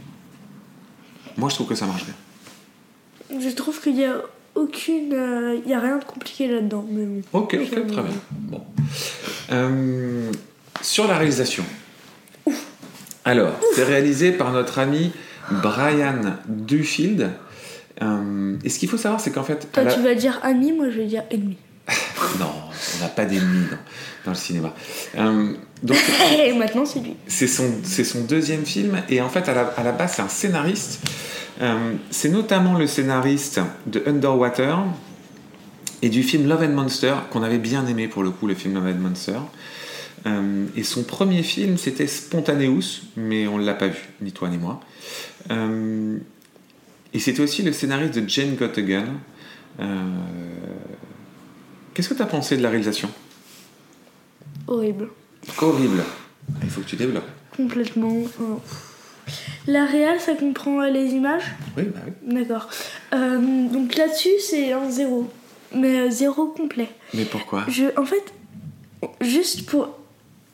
Moi, 1.37 1.49
je 1.49 1.55
trouve 1.55 1.69
que 1.69 1.75
ça 1.75 1.87
marche 1.87 2.05
bien. 2.05 3.41
Je 3.41 3.49
trouve 3.55 3.81
qu'il 3.81 3.97
y 3.97 4.05
a 4.05 4.17
aucune. 4.55 5.13
euh, 5.15 5.59
Il 5.65 5.71
y 5.71 5.75
a 5.75 5.81
rien 5.81 5.99
de 5.99 6.05
compliqué 6.05 6.49
là-dedans. 6.49 6.85
Mais 6.91 7.05
bon. 7.05 7.23
Ok, 7.33 7.51
très 7.69 7.81
bien. 7.83 8.05
Bon. 8.33 8.63
Euh, 9.53 10.31
sur 10.83 11.07
la 11.09 11.17
réalisation. 11.17 11.65
Alors, 13.25 13.53
c'est 13.75 13.85
réalisé 13.85 14.33
par 14.33 14.51
notre 14.53 14.79
ami 14.79 15.13
Brian 15.63 16.21
Duffield. 16.49 17.31
Euh, 18.03 18.57
et 18.65 18.69
ce 18.71 18.79
qu'il 18.79 18.89
faut 18.89 18.97
savoir, 18.97 19.21
c'est 19.21 19.31
qu'en 19.31 19.45
fait. 19.45 19.71
Toi, 19.73 19.85
la- 19.85 19.93
tu 19.95 20.01
vas 20.01 20.15
dire 20.15 20.41
ami, 20.43 20.73
moi, 20.73 20.87
je 20.91 20.97
vais 20.97 21.07
dire 21.07 21.23
ennemi. 21.31 21.57
Non, 22.39 22.53
on 22.97 23.03
n'a 23.03 23.09
pas 23.09 23.25
d'ennemis 23.25 23.67
dans, 23.71 23.77
dans 24.27 24.31
le 24.31 24.37
cinéma. 24.37 24.75
Euh, 25.17 25.53
donc, 25.83 25.99
Et 26.39 26.53
maintenant, 26.53 26.85
c'est 26.85 27.01
lui. 27.01 27.17
c'est 27.27 27.47
son, 27.47 27.71
son 27.85 28.21
deuxième 28.23 28.65
film, 28.65 29.03
et 29.09 29.21
en 29.21 29.29
fait, 29.29 29.49
à 29.49 29.55
la, 29.55 29.63
à 29.77 29.83
la 29.83 29.93
base, 29.93 30.15
c'est 30.17 30.23
un 30.23 30.29
scénariste. 30.29 31.01
Euh, 31.61 31.95
c'est 32.11 32.31
notamment 32.31 32.79
le 32.79 32.87
scénariste 32.87 33.61
de 33.87 34.03
Underwater 34.07 34.79
et 36.03 36.09
du 36.09 36.23
film 36.23 36.49
Love 36.49 36.63
and 36.63 36.73
Monster, 36.73 37.15
qu'on 37.31 37.43
avait 37.43 37.59
bien 37.59 37.87
aimé 37.87 38.09
pour 38.09 38.23
le 38.23 38.31
coup, 38.31 38.47
le 38.47 38.55
film 38.55 38.75
Love 38.75 38.87
and 38.87 39.01
Monster. 39.01 39.39
Euh, 40.27 40.67
et 40.77 40.83
son 40.83 41.03
premier 41.03 41.43
film, 41.43 41.77
c'était 41.77 42.07
Spontaneous, 42.07 43.03
mais 43.17 43.47
on 43.47 43.59
ne 43.59 43.65
l'a 43.65 43.75
pas 43.75 43.89
vu, 43.89 44.09
ni 44.21 44.33
toi 44.33 44.49
ni 44.49 44.59
moi. 44.59 44.81
Euh, 45.51 46.17
et 47.13 47.19
c'était 47.19 47.43
aussi 47.43 47.63
le 47.63 47.73
scénariste 47.73 48.19
de 48.19 48.29
Jane 48.29 48.55
Got 48.55 48.79
a 48.79 48.83
Gun. 48.83 49.05
Qu'est-ce 51.95 52.09
que 52.09 52.15
tu 52.15 52.23
as 52.23 52.27
pensé 52.27 52.57
de 52.57 52.63
la 52.63 52.69
réalisation? 52.71 53.11
Horrible. 54.67 55.09
Horrible. 55.61 56.03
Il 56.63 56.71
faut 56.71 56.81
que 56.81 56.87
tu 56.87 56.97
développes. 56.97 57.29
Complètement. 57.57 58.13
oh. 58.41 58.61
La 59.67 59.85
réal, 59.87 60.19
ça 60.21 60.35
comprend 60.35 60.81
les 60.83 61.11
images? 61.11 61.45
Oui, 61.77 61.85
bah 61.85 62.01
oui. 62.07 62.35
D'accord. 62.35 62.69
Euh, 63.13 63.39
donc 63.69 63.95
là-dessus, 63.97 64.39
c'est 64.41 64.73
un 64.73 64.91
zéro. 64.91 65.31
Mais 65.75 66.01
euh, 66.01 66.11
zéro 66.11 66.47
complet. 66.47 66.89
Mais 67.15 67.25
pourquoi? 67.25 67.65
Je, 67.69 67.87
en 67.99 68.05
fait, 68.05 68.25
juste 69.21 69.67
pour. 69.67 69.97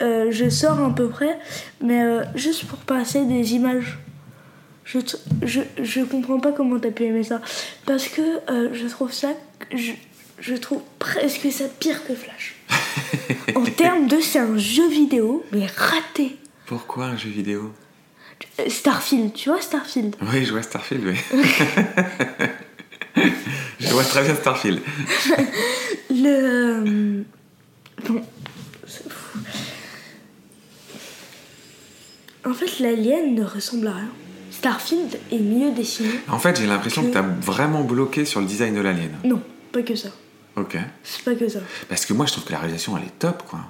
euh, 0.03 0.27
je 0.31 0.49
sors 0.51 0.79
à 0.81 0.95
peu 0.95 1.09
près, 1.09 1.39
mais 1.81 2.03
euh, 2.03 2.23
juste 2.35 2.65
pour 2.67 2.79
passer 2.79 3.25
des 3.25 3.55
images. 3.55 3.99
Je, 4.85 4.99
je, 5.43 5.61
je 5.83 6.01
comprends 6.03 6.39
pas 6.39 6.53
comment 6.53 6.79
t'as 6.79 6.91
pu 6.91 7.05
aimer 7.05 7.25
ça. 7.25 7.41
Parce 7.87 8.09
que 8.09 8.23
euh, 8.51 8.71
je 8.73 8.87
trouve 8.89 9.13
ça. 9.13 9.29
Je, 9.75 9.93
je 10.39 10.55
trouve 10.55 10.83
presque 10.99 11.51
ça 11.51 11.65
pire 11.81 12.05
que 12.07 12.15
Flash. 12.15 12.55
en 13.55 13.65
termes 13.65 14.07
de. 14.09 14.21
C'est 14.21 14.39
un 14.39 14.57
jeu 14.59 14.89
vidéo, 14.89 15.45
mais 15.53 15.67
raté. 15.77 16.37
Pourquoi 16.67 17.07
un 17.07 17.17
jeu 17.17 17.31
vidéo? 17.31 17.73
Euh, 18.61 18.69
Starfield, 18.69 19.33
tu 19.33 19.49
vois 19.49 19.61
Starfield? 19.61 20.15
Oui, 20.21 20.45
je 20.45 20.53
vois 20.53 20.63
Starfield, 20.63 21.05
oui. 21.07 21.17
je 23.81 23.89
vois 23.89 24.05
très 24.05 24.23
bien 24.25 24.35
Starfield. 24.35 24.81
Le. 26.11 26.27
euh, 26.27 27.23
Bon. 28.09 28.21
En 32.45 32.53
fait, 32.55 32.79
l'alien 32.81 33.35
ne 33.35 33.43
ressemble 33.45 33.89
à 33.89 33.95
rien. 33.95 34.09
Starfield 34.51 35.19
est 35.33 35.39
mieux 35.39 35.73
dessiné. 35.73 36.11
En 36.29 36.39
fait, 36.39 36.59
j'ai 36.61 36.67
l'impression 36.67 37.03
que 37.03 37.09
Que- 37.09 37.13
tu 37.13 37.19
as 37.19 37.23
vraiment 37.23 37.83
bloqué 37.83 38.25
sur 38.25 38.41
le 38.41 38.47
design 38.47 38.75
de 38.75 38.81
l'alien. 38.81 39.11
Non, 39.25 39.43
pas 39.73 39.83
que 39.83 39.95
ça. 39.97 40.09
Ok. 40.57 40.77
C'est 41.05 41.23
pas 41.25 41.35
que 41.35 41.49
ça. 41.49 41.59
Parce 41.89 42.07
que 42.07 42.13
moi, 42.13 42.27
je 42.27 42.33
trouve 42.33 42.45
que 42.45 42.53
la 42.53 42.59
réalisation, 42.59 42.97
elle 42.97 43.05
est 43.05 43.19
top, 43.19 43.43
quoi. 43.49 43.61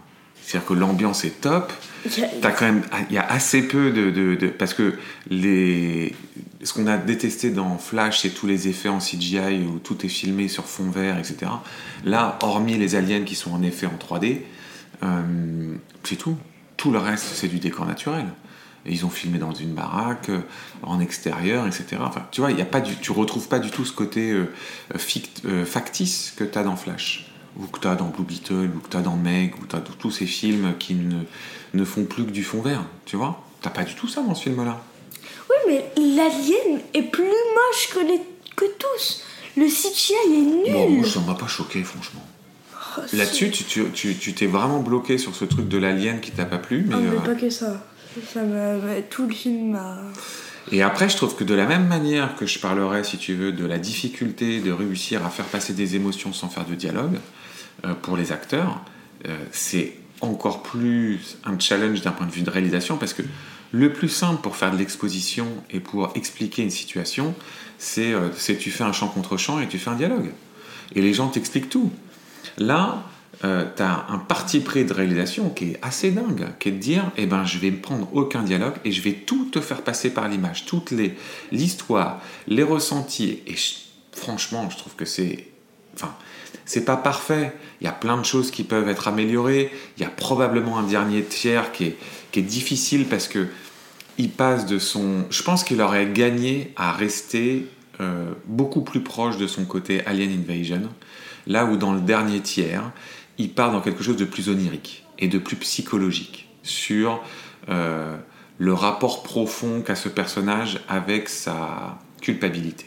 C'est-à-dire 0.42 0.68
que 0.68 0.74
l'ambiance 0.74 1.24
est 1.24 1.40
top. 1.40 1.72
Il 2.04 2.12
y 2.20 2.24
a- 2.24 2.50
quand 2.52 2.66
même, 2.66 2.82
il 3.10 3.16
y 3.16 3.18
a 3.18 3.26
assez 3.26 3.62
peu 3.66 3.90
de, 3.90 4.10
de- 4.12 4.36
de- 4.36 4.46
parce 4.46 4.74
que 4.74 4.94
les, 5.28 6.14
ce 6.62 6.72
qu'on 6.72 6.86
a 6.86 6.96
détesté 6.98 7.50
dans 7.50 7.76
Flash, 7.78 8.20
c'est 8.20 8.30
tous 8.30 8.46
les 8.46 8.68
effets 8.68 8.88
en 8.88 8.98
CGI 9.00 9.64
où 9.66 9.78
tout 9.80 10.06
est 10.06 10.08
filmé 10.08 10.46
sur 10.46 10.64
fond 10.66 10.88
vert, 10.88 11.18
etc. 11.18 11.50
Là, 12.04 12.38
hormis 12.42 12.78
les 12.78 12.94
aliens 12.94 13.24
qui 13.24 13.34
sont 13.34 13.52
en 13.52 13.62
effet 13.64 13.86
en 13.86 13.96
3D, 13.98 14.42
euh, 15.02 15.74
c'est 16.04 16.16
tout. 16.16 16.36
Tout 16.76 16.92
le 16.92 16.98
reste, 16.98 17.24
c'est 17.34 17.48
du 17.48 17.58
décor 17.58 17.84
naturel. 17.86 18.26
Et 18.86 18.92
ils 18.92 19.04
ont 19.04 19.10
filmé 19.10 19.38
dans 19.38 19.52
une 19.52 19.72
baraque, 19.74 20.28
euh, 20.28 20.40
en 20.82 21.00
extérieur, 21.00 21.66
etc. 21.66 21.96
Enfin, 22.00 22.26
tu 22.30 22.40
vois, 22.40 22.52
y 22.52 22.62
a 22.62 22.66
pas 22.66 22.80
du, 22.80 22.94
tu 22.96 23.10
retrouves 23.12 23.48
pas 23.48 23.58
du 23.58 23.70
tout 23.70 23.84
ce 23.84 23.92
côté 23.92 24.30
euh, 24.30 24.46
fict- 24.96 25.42
euh, 25.44 25.64
factice 25.64 26.32
que 26.36 26.44
tu 26.44 26.56
as 26.56 26.62
dans 26.62 26.76
Flash, 26.76 27.26
ou 27.58 27.66
que 27.66 27.80
tu 27.80 27.88
as 27.88 27.96
dans 27.96 28.06
Blue 28.06 28.24
Beetle, 28.24 28.70
ou 28.76 28.78
que 28.80 28.88
tu 28.88 28.96
as 28.96 29.00
dans 29.02 29.16
Meg, 29.16 29.54
ou 29.60 29.66
tu 29.66 29.74
as 29.76 29.80
tous 29.80 30.10
ces 30.12 30.26
films 30.26 30.74
qui 30.78 30.94
ne, 30.94 31.22
ne 31.74 31.84
font 31.84 32.04
plus 32.04 32.24
que 32.24 32.30
du 32.30 32.44
fond 32.44 32.62
vert, 32.62 32.84
tu 33.06 33.16
vois 33.16 33.42
T'as 33.60 33.70
pas 33.70 33.82
du 33.84 33.94
tout 33.94 34.06
ça 34.06 34.20
dans 34.22 34.34
ce 34.34 34.44
film-là. 34.44 34.80
Oui, 35.50 35.56
mais 35.66 35.90
l'alien 36.14 36.80
est 36.94 37.02
plus 37.02 37.24
moche 37.24 37.88
que, 37.92 37.98
les... 38.00 38.20
que 38.54 38.64
tous. 38.78 39.22
Le 39.56 39.66
CGI 39.66 40.12
est 40.26 40.28
nul. 40.38 40.72
Bon, 40.72 40.90
moi, 40.90 41.06
ça 41.08 41.20
m'a 41.20 41.34
pas 41.34 41.46
choqué, 41.48 41.82
franchement. 41.82 42.24
Oh. 42.98 43.00
Là-dessus, 43.14 43.50
tu 43.50 43.64
tu- 43.64 43.90
tu- 43.92 44.14
tu 44.16 44.32
t'es 44.34 44.46
vraiment 44.46 44.80
bloqué 44.80 45.18
sur 45.18 45.34
ce 45.34 45.44
truc 45.44 45.68
de 45.68 45.78
l'alien 45.78 46.20
qui 46.20 46.30
t'a 46.30 46.44
pas 46.44 46.58
plu, 46.58 46.84
mais... 46.86 46.94
Ah, 46.96 47.00
mais 47.00 47.16
euh, 47.16 47.20
pas 47.20 47.34
que 47.34 47.50
ça. 47.50 47.84
Tout 49.10 49.26
le 49.26 49.34
film 49.34 49.72
m'a. 49.72 49.98
Et 50.72 50.82
après, 50.82 51.08
je 51.08 51.16
trouve 51.16 51.36
que 51.36 51.44
de 51.44 51.54
la 51.54 51.66
même 51.66 51.86
manière 51.86 52.34
que 52.34 52.46
je 52.46 52.58
parlerais, 52.58 53.04
si 53.04 53.18
tu 53.18 53.34
veux, 53.34 53.52
de 53.52 53.64
la 53.64 53.78
difficulté 53.78 54.60
de 54.60 54.72
réussir 54.72 55.24
à 55.24 55.30
faire 55.30 55.44
passer 55.44 55.74
des 55.74 55.94
émotions 55.94 56.32
sans 56.32 56.48
faire 56.48 56.64
de 56.64 56.74
dialogue 56.74 57.18
euh, 57.84 57.94
pour 57.94 58.16
les 58.16 58.32
acteurs, 58.32 58.80
euh, 59.26 59.36
c'est 59.52 59.94
encore 60.20 60.62
plus 60.62 61.38
un 61.44 61.58
challenge 61.58 62.02
d'un 62.02 62.10
point 62.10 62.26
de 62.26 62.32
vue 62.32 62.42
de 62.42 62.50
réalisation 62.50 62.96
parce 62.96 63.12
que 63.12 63.22
le 63.72 63.92
plus 63.92 64.08
simple 64.08 64.40
pour 64.40 64.56
faire 64.56 64.72
de 64.72 64.76
l'exposition 64.76 65.46
et 65.70 65.80
pour 65.80 66.10
expliquer 66.14 66.62
une 66.62 66.70
situation, 66.70 67.34
c'est 67.78 68.12
euh, 68.12 68.30
tu 68.58 68.70
fais 68.70 68.84
un 68.84 68.92
champ 68.92 69.08
contre 69.08 69.36
champ 69.36 69.60
et 69.60 69.68
tu 69.68 69.78
fais 69.78 69.90
un 69.90 69.96
dialogue. 69.96 70.32
Et 70.94 71.02
les 71.02 71.12
gens 71.12 71.28
t'expliquent 71.28 71.68
tout. 71.68 71.92
Là, 72.58 73.04
tu 73.40 73.82
as 73.82 74.06
un 74.08 74.18
parti 74.18 74.60
pris 74.60 74.84
de 74.84 74.92
réalisation 74.92 75.50
qui 75.50 75.72
est 75.72 75.78
assez 75.82 76.10
dingue, 76.10 76.46
qui 76.58 76.70
est 76.70 76.72
de 76.72 76.78
dire, 76.78 77.10
eh 77.16 77.26
ben, 77.26 77.44
je 77.44 77.58
vais 77.58 77.70
me 77.70 77.80
prendre 77.80 78.08
aucun 78.14 78.42
dialogue 78.42 78.74
et 78.84 78.92
je 78.92 79.02
vais 79.02 79.12
tout 79.12 79.46
te 79.46 79.60
faire 79.60 79.82
passer 79.82 80.10
par 80.10 80.28
l'image, 80.28 80.64
toute 80.64 80.92
l'histoire, 81.52 82.20
les 82.48 82.62
ressentis. 82.62 83.40
Et 83.46 83.54
franchement, 84.12 84.68
je 84.70 84.76
trouve 84.76 84.94
que 84.94 85.04
c'est, 85.04 85.46
enfin, 85.94 86.14
c'est 86.64 86.84
pas 86.84 86.96
parfait. 86.96 87.52
Il 87.80 87.84
y 87.84 87.88
a 87.88 87.92
plein 87.92 88.16
de 88.16 88.24
choses 88.24 88.50
qui 88.50 88.64
peuvent 88.64 88.88
être 88.88 89.08
améliorées. 89.08 89.70
Il 89.96 90.02
y 90.02 90.06
a 90.06 90.10
probablement 90.10 90.78
un 90.78 90.82
dernier 90.82 91.22
tiers 91.22 91.72
qui 91.72 91.84
est, 91.84 91.96
qui 92.32 92.40
est 92.40 92.44
difficile 92.44 93.06
parce 93.06 93.28
que 93.28 93.46
il 94.18 94.30
passe 94.30 94.66
de 94.66 94.78
son. 94.78 95.26
Je 95.30 95.42
pense 95.42 95.62
qu'il 95.62 95.80
aurait 95.80 96.06
gagné 96.06 96.72
à 96.76 96.92
rester 96.92 97.66
euh, 98.00 98.32
beaucoup 98.46 98.80
plus 98.80 99.02
proche 99.02 99.36
de 99.36 99.46
son 99.46 99.64
côté 99.64 100.04
Alien 100.06 100.30
Invasion, 100.30 100.82
là 101.46 101.66
où 101.66 101.76
dans 101.76 101.92
le 101.92 102.00
dernier 102.00 102.40
tiers, 102.40 102.90
il 103.38 103.50
part 103.50 103.72
dans 103.72 103.80
quelque 103.80 104.02
chose 104.02 104.16
de 104.16 104.24
plus 104.24 104.48
onirique 104.48 105.04
et 105.18 105.28
de 105.28 105.38
plus 105.38 105.56
psychologique 105.56 106.48
sur 106.62 107.20
euh, 107.68 108.16
le 108.58 108.72
rapport 108.72 109.22
profond 109.22 109.82
qu'a 109.82 109.94
ce 109.94 110.08
personnage 110.08 110.80
avec 110.88 111.28
sa 111.28 111.98
culpabilité. 112.20 112.86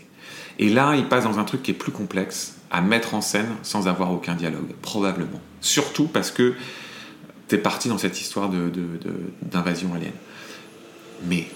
Et 0.58 0.70
là, 0.70 0.96
il 0.96 1.08
passe 1.08 1.24
dans 1.24 1.39
un 1.39 1.44
truc 1.46 1.63
qui 1.63 1.72
est 1.72 1.75
plus 1.75 1.91
complexe 1.91 2.56
à 2.72 2.82
mettre 2.82 3.13
en 3.13 3.22
scène 3.22 3.50
sans 3.63 3.88
avoir 3.88 4.12
aucun 4.12 4.36
dialogue, 4.36 4.74
probablement. 4.82 5.39
Surtout 5.62 6.06
parce 6.08 6.32
que 6.32 6.53
t'es 7.48 7.58
parti 7.58 7.88
dans 7.89 7.98
cette 7.98 8.20
histoire 8.20 8.50
de- 8.50 8.70
de- 8.70 8.98
de- 9.01 9.32
d'invasion 9.44 9.94
alien. 9.94 10.12
Mais 11.27 11.48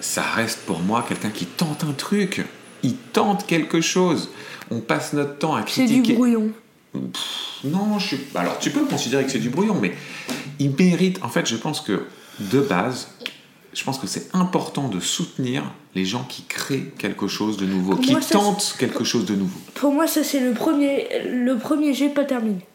ça 0.00 0.22
reste 0.22 0.60
pour 0.66 0.80
moi 0.80 1.04
quelqu'un 1.08 1.30
qui 1.30 1.46
tente 1.46 1.84
un 1.84 1.92
truc. 1.92 2.44
Il 2.82 2.94
tente 2.96 3.46
quelque 3.46 3.80
chose. 3.80 4.30
On 4.70 4.80
passe 4.80 5.12
notre 5.14 5.38
temps 5.38 5.54
à 5.54 5.60
C'est 5.60 5.84
critiquer. 5.86 6.00
du 6.02 6.14
brouillon. 6.14 6.50
Non, 7.64 7.98
je 7.98 8.06
suis... 8.06 8.20
alors 8.34 8.58
tu 8.58 8.70
peux 8.70 8.84
considérer 8.84 9.24
que 9.24 9.30
c'est 9.30 9.38
du 9.38 9.50
brouillon, 9.50 9.76
mais 9.80 9.94
il 10.58 10.74
mérite. 10.74 11.22
En 11.22 11.28
fait, 11.28 11.46
je 11.46 11.56
pense 11.56 11.80
que 11.80 12.04
de 12.38 12.60
base, 12.60 13.08
je 13.72 13.84
pense 13.84 13.98
que 13.98 14.06
c'est 14.06 14.34
important 14.34 14.88
de 14.88 15.00
soutenir 15.00 15.64
les 15.94 16.04
gens 16.04 16.24
qui 16.24 16.42
créent 16.42 16.92
quelque 16.98 17.26
chose 17.26 17.56
de 17.56 17.66
nouveau, 17.66 17.92
Pour 17.92 18.04
qui 18.04 18.12
moi, 18.12 18.20
tentent 18.20 18.76
quelque 18.78 19.04
chose 19.04 19.24
de 19.24 19.34
nouveau. 19.34 19.58
Pour 19.74 19.92
moi, 19.92 20.06
ça, 20.06 20.22
c'est 20.22 20.40
le 20.40 20.52
premier, 20.52 21.08
le 21.24 21.56
premier 21.56 21.94
jet 21.94 22.08
pas 22.08 22.24
terminé. 22.24 22.66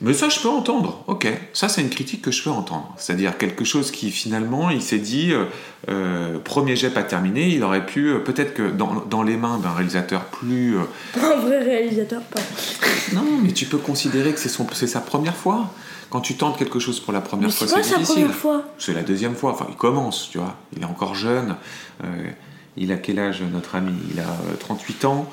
Mais 0.00 0.12
ça, 0.14 0.28
je 0.28 0.38
peux 0.38 0.48
entendre. 0.48 1.02
Ok, 1.08 1.26
ça, 1.52 1.68
c'est 1.68 1.80
une 1.80 1.90
critique 1.90 2.22
que 2.22 2.30
je 2.30 2.42
peux 2.44 2.50
entendre. 2.50 2.94
C'est-à-dire 2.98 3.36
quelque 3.36 3.64
chose 3.64 3.90
qui 3.90 4.10
finalement, 4.12 4.70
il 4.70 4.80
s'est 4.80 4.98
dit, 4.98 5.32
euh, 5.32 5.46
euh, 5.90 6.38
premier 6.38 6.76
jet 6.76 6.90
pas 6.90 7.02
terminé, 7.02 7.48
il 7.48 7.64
aurait 7.64 7.84
pu, 7.84 8.06
euh, 8.10 8.18
peut-être 8.20 8.54
que 8.54 8.70
dans, 8.70 9.02
dans 9.10 9.24
les 9.24 9.36
mains 9.36 9.58
d'un 9.58 9.72
réalisateur 9.72 10.24
plus 10.26 10.76
euh, 10.76 10.82
Un 11.20 11.40
vrai 11.40 11.58
réalisateur, 11.64 12.22
pas. 12.22 12.40
Non, 13.14 13.24
mais 13.42 13.52
tu 13.52 13.64
peux 13.66 13.78
considérer 13.78 14.32
que 14.32 14.38
c'est 14.38 14.48
son- 14.50 14.66
c'est 14.72 14.86
sa 14.86 15.00
première 15.00 15.34
fois. 15.36 15.70
Quand 16.10 16.20
tu 16.20 16.34
tentes 16.36 16.56
quelque 16.58 16.78
chose 16.78 17.00
pour 17.00 17.12
la 17.12 17.20
première 17.20 17.48
Mais 17.48 17.54
fois, 17.54 17.66
c'est 17.66 17.74
pas 17.74 17.82
c'est 17.82 17.90
sa 17.90 17.96
difficile. 17.98 18.22
première 18.22 18.36
fois. 18.38 18.62
C'est 18.78 18.94
la 18.94 19.02
deuxième 19.02 19.34
fois. 19.34 19.52
Enfin, 19.52 19.66
il 19.68 19.76
commence, 19.76 20.28
tu 20.30 20.38
vois. 20.38 20.54
Il 20.76 20.82
est 20.82 20.86
encore 20.86 21.14
jeune. 21.14 21.56
Il 22.76 22.92
a 22.92 22.96
quel 22.96 23.18
âge, 23.18 23.42
notre 23.52 23.74
ami? 23.74 23.92
Il 24.12 24.20
a 24.20 24.22
euh, 24.24 24.54
38 24.60 25.04
ans. 25.06 25.28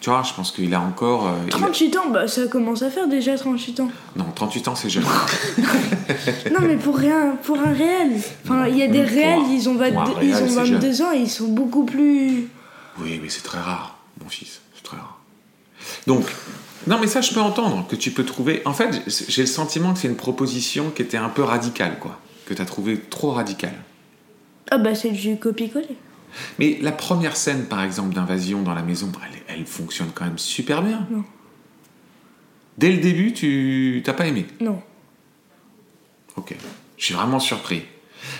Tu 0.00 0.10
vois, 0.10 0.22
je 0.22 0.32
pense 0.34 0.52
qu'il 0.52 0.72
a 0.74 0.80
encore. 0.80 1.26
euh, 1.28 1.32
il 1.46 1.50
38 1.50 1.96
ans, 1.96 2.08
bah 2.10 2.28
ça 2.28 2.46
commence 2.46 2.82
à 2.82 2.90
faire 2.90 3.08
déjà 3.08 3.36
38 3.36 3.80
ans. 3.80 3.90
Non, 4.16 4.26
38 4.34 4.68
ans, 4.68 4.74
c'est 4.76 4.90
jeune. 4.90 5.04
Non, 6.50 6.60
mais 6.66 6.76
pour 6.76 6.96
rien, 6.96 7.36
pour 7.42 7.58
un 7.58 7.72
réel. 7.72 8.12
Enfin, 8.44 8.66
il 8.68 8.76
y 8.76 8.82
a 8.82 8.86
des 8.88 9.00
un- 9.02 9.06
réels, 9.06 9.40
ils 9.50 9.68
ont, 9.68 9.74
pour 9.74 9.82
un 9.82 9.90
22, 9.90 10.12
réel, 10.14 10.28
ils 10.28 10.34
ont 10.34 10.48
c'est 10.64 10.70
22 10.72 11.02
ans 11.02 11.12
et 11.12 11.18
ils 11.18 11.30
sont 11.30 11.48
beaucoup 11.48 11.84
plus. 11.84 12.48
Oui, 13.00 13.20
mais 13.22 13.28
c'est 13.28 13.42
très 13.42 13.58
rare, 13.58 13.98
mon 14.22 14.28
fils. 14.28 14.60
C'est 14.74 14.82
très 14.82 14.96
rare. 14.96 15.18
Donc, 16.06 16.24
non, 16.86 16.98
mais 17.00 17.06
ça, 17.06 17.20
je 17.20 17.32
peux 17.32 17.40
entendre 17.40 17.86
que 17.88 17.96
tu 17.96 18.10
peux 18.10 18.24
trouver. 18.24 18.62
En 18.66 18.72
fait, 18.74 19.02
j'ai- 19.06 19.24
j'ai 19.28 19.42
le 19.42 19.46
sentiment 19.48 19.92
que 19.94 19.98
c'est 20.00 20.08
une 20.08 20.16
proposition 20.16 20.90
qui 20.90 21.02
était 21.02 21.16
un 21.16 21.28
peu 21.28 21.42
radicale, 21.42 21.98
quoi. 21.98 22.18
Que 22.46 22.54
tu 22.54 22.62
as 22.62 22.66
trouvé 22.66 22.98
trop 22.98 23.32
radicale. 23.32 23.74
Ah 24.70 24.78
bah 24.78 24.94
c'est 24.94 25.10
du 25.10 25.36
copier-coller. 25.38 25.96
Mais 26.58 26.78
la 26.80 26.92
première 26.92 27.36
scène, 27.36 27.64
par 27.66 27.82
exemple, 27.82 28.14
d'invasion 28.14 28.62
dans 28.62 28.74
la 28.74 28.82
maison, 28.82 29.10
elle, 29.48 29.56
elle 29.58 29.66
fonctionne 29.66 30.08
quand 30.14 30.24
même 30.24 30.38
super 30.38 30.82
bien. 30.82 31.06
Non. 31.10 31.24
Dès 32.76 32.92
le 32.92 32.98
début, 32.98 33.32
tu 33.32 34.02
t'as 34.04 34.12
pas 34.12 34.26
aimé? 34.26 34.46
Non. 34.60 34.80
Ok. 36.36 36.54
Je 36.96 37.04
suis 37.04 37.14
vraiment 37.14 37.40
surpris. 37.40 37.82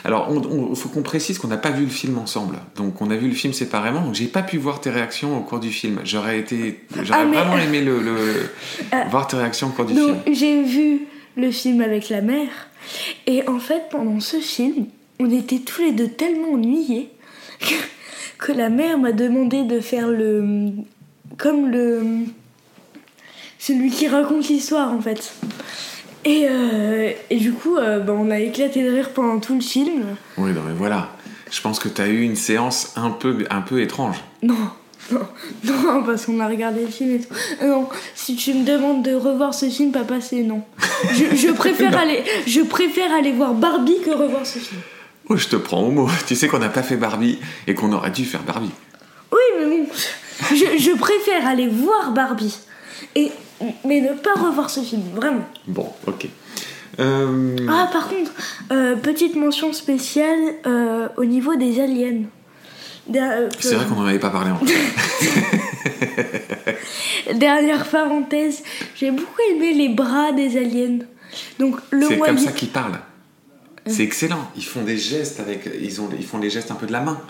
Alors, 0.05 0.29
il 0.31 0.77
faut 0.77 0.89
qu'on 0.89 1.03
précise 1.03 1.39
qu'on 1.39 1.49
n'a 1.49 1.57
pas 1.57 1.71
vu 1.71 1.85
le 1.85 1.91
film 1.91 2.19
ensemble. 2.19 2.59
Donc, 2.77 3.01
on 3.01 3.11
a 3.11 3.17
vu 3.17 3.29
le 3.29 3.35
film 3.35 3.53
séparément. 3.53 4.03
Donc, 4.03 4.15
j'ai 4.15 4.27
pas 4.27 4.43
pu 4.43 4.59
voir 4.59 4.81
tes 4.81 4.91
réactions 4.91 5.37
au 5.39 5.41
cours 5.43 5.61
du 5.61 5.71
film. 5.71 6.01
J'aurais 6.05 6.39
été, 6.39 6.85
j'aurais 7.03 7.21
Ah, 7.21 7.25
vraiment 7.25 7.59
aimé 7.59 7.81
le, 7.83 8.01
le- 8.01 8.51
Euh, 8.95 9.05
voir 9.11 9.27
tes 9.27 9.37
réactions 9.37 9.69
au 9.69 9.71
cours 9.71 9.85
du 9.87 9.95
Donc 9.95 10.23
film. 10.25 10.35
j'ai 10.35 10.63
vu 10.63 11.01
le 11.37 11.51
film 11.51 11.81
avec 11.81 12.09
la 12.09 12.21
mère 12.21 12.49
et 13.27 13.47
en 13.49 13.59
fait 13.61 13.83
pendant 13.91 14.19
ce 14.19 14.39
film 14.39 14.87
on 15.21 15.31
était 15.31 15.59
tous 15.59 15.83
les 15.83 15.93
deux 15.93 16.09
tellement 16.09 16.53
ennuyés 16.55 17.11
que, 18.39 18.53
la 18.53 18.69
mère 18.69 18.99
m'a 18.99 19.13
demandé 19.13 19.65
de 19.65 19.81
faire 19.81 20.09
le 20.09 20.71
comme 21.37 21.71
le 21.71 22.03
celui 23.59 23.91
qui 23.91 24.09
raconte 24.09 24.49
l'histoire 24.49 24.93
en 24.93 25.01
fait. 25.01 25.33
Et, 26.25 26.47
euh, 26.49 27.13
et 27.31 27.37
du 27.37 27.53
coup 27.53 27.77
euh, 27.77 28.01
bah, 28.01 28.15
on 28.17 28.31
a 28.31 28.39
éclaté 28.41 28.83
de 28.83 28.91
rire 28.91 29.11
pendant 29.11 29.39
tout 29.41 29.55
le 29.55 29.61
film. 29.61 30.05
Oui, 30.37 30.51
non, 30.53 30.63
mais 30.67 30.75
voilà. 30.77 31.11
Je 31.51 31.61
pense 31.61 31.79
que 31.79 31.89
tu 31.89 32.01
as 32.03 32.09
eu 32.09 32.23
une 32.23 32.37
séance 32.37 32.93
un 32.97 33.11
peu, 33.11 33.47
un 33.51 33.63
peu 33.63 33.81
étrange. 33.81 34.17
Non, 34.43 34.55
non, 35.13 35.21
non, 35.65 36.03
parce 36.05 36.27
qu'on 36.27 36.41
a 36.41 36.47
regardé 36.49 36.83
le 36.83 36.89
film 36.89 37.15
et 37.15 37.21
tout. 37.21 37.33
Euh, 37.63 37.69
Non, 37.69 37.89
si 38.15 38.37
tu 38.37 38.53
me 38.53 38.65
demandes 38.67 39.03
de 39.03 39.15
revoir 39.15 39.55
ce 39.55 39.67
film, 39.71 39.91
papa, 39.91 40.21
c'est 40.21 40.43
non. 40.43 40.63
Je, 41.15 41.35
je 41.37 41.49
préfère 41.53 41.93
Non. 41.93 41.99
aller, 41.99 42.23
je 42.47 42.61
préfère 42.61 43.13
aller 43.15 43.33
voir 43.33 43.55
Barbie 43.55 43.97
que 44.05 44.11
revoir 44.11 44.45
ce 44.45 44.59
film. 44.59 44.81
Oh, 45.29 45.37
je 45.37 45.49
te 45.49 45.57
prends 45.57 45.83
au 45.83 45.91
mot. 45.91 46.09
Tu 46.27 46.35
sais 46.37 46.49
qu'on 46.49 46.59
n'a 46.59 46.71
pas 46.71 46.83
fait 46.83 46.97
Barbie 46.97 47.39
et 47.67 47.75
qu'on 47.75 47.93
aurait 47.93 48.11
dû 48.11 48.25
faire 48.25 48.43
Barbie. 48.43 48.71
Oui, 49.31 49.39
mais 49.59 49.67
bon, 49.67 49.87
je, 50.51 50.79
je 50.79 50.97
préfère 50.97 51.47
aller 51.47 51.69
voir 51.69 52.13
Barbie. 52.13 52.59
Et, 53.15 53.31
mais 53.85 54.01
ne 54.01 54.15
pas 54.15 54.35
revoir 54.35 54.71
ce 54.71 54.81
film, 54.81 55.03
vraiment. 55.15 55.47
Bon, 55.67 55.93
ok. 56.07 56.27
Euh, 57.01 57.57
Ah, 57.69 57.89
par 57.93 58.09
contre, 58.09 58.33
euh, 58.73 58.97
petite 58.97 59.37
mention 59.37 59.73
spéciale 59.73 60.39
euh, 60.67 61.09
au 61.17 61.25
niveau 61.25 61.55
des 61.57 61.81
aliens. 61.81 62.23
Euh, 63.15 63.49
c'est 63.59 63.75
vrai 63.75 63.87
qu'on 63.87 63.95
n'en 63.97 64.07
avait 64.07 64.19
pas 64.19 64.31
parlé 64.31 64.51
encore. 64.51 64.69
Dernière 67.35 67.85
parenthèse, 67.87 68.63
j'ai 68.97 69.11
beaucoup 69.11 69.41
aimé 69.51 69.73
les 69.75 69.89
bras 69.89 70.33
des 70.33 70.57
aliens. 70.59 70.99
Donc 71.59 71.77
le 71.91 72.07
C'est 72.09 72.19
comme 72.19 72.39
ça 72.39 72.53
qu'ils 72.53 72.69
parlent. 72.69 72.99
C'est 73.89 74.03
excellent. 74.05 74.51
Ils 74.57 74.65
font 74.65 74.83
des 74.83 74.97
gestes 74.99 75.41
avec. 75.41 75.69
Ils, 75.81 76.01
ont, 76.01 76.09
ils 76.19 76.25
font 76.27 76.39
des 76.39 76.51
gestes 76.51 76.71
un 76.71 76.75
peu 76.77 76.87
de 76.87 76.93
la 76.93 77.01
main. 77.01 77.21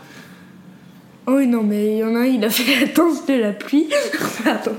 Oh 1.26 1.34
oui, 1.36 1.46
non, 1.46 1.62
mais 1.62 1.92
il 1.92 1.98
y 1.98 2.04
en 2.04 2.14
a 2.14 2.20
un, 2.20 2.24
il 2.24 2.42
a 2.44 2.50
fait 2.50 2.80
la 2.80 2.86
danse 2.92 3.26
de 3.26 3.34
la 3.34 3.52
pluie. 3.52 3.88
Pardon. 4.44 4.72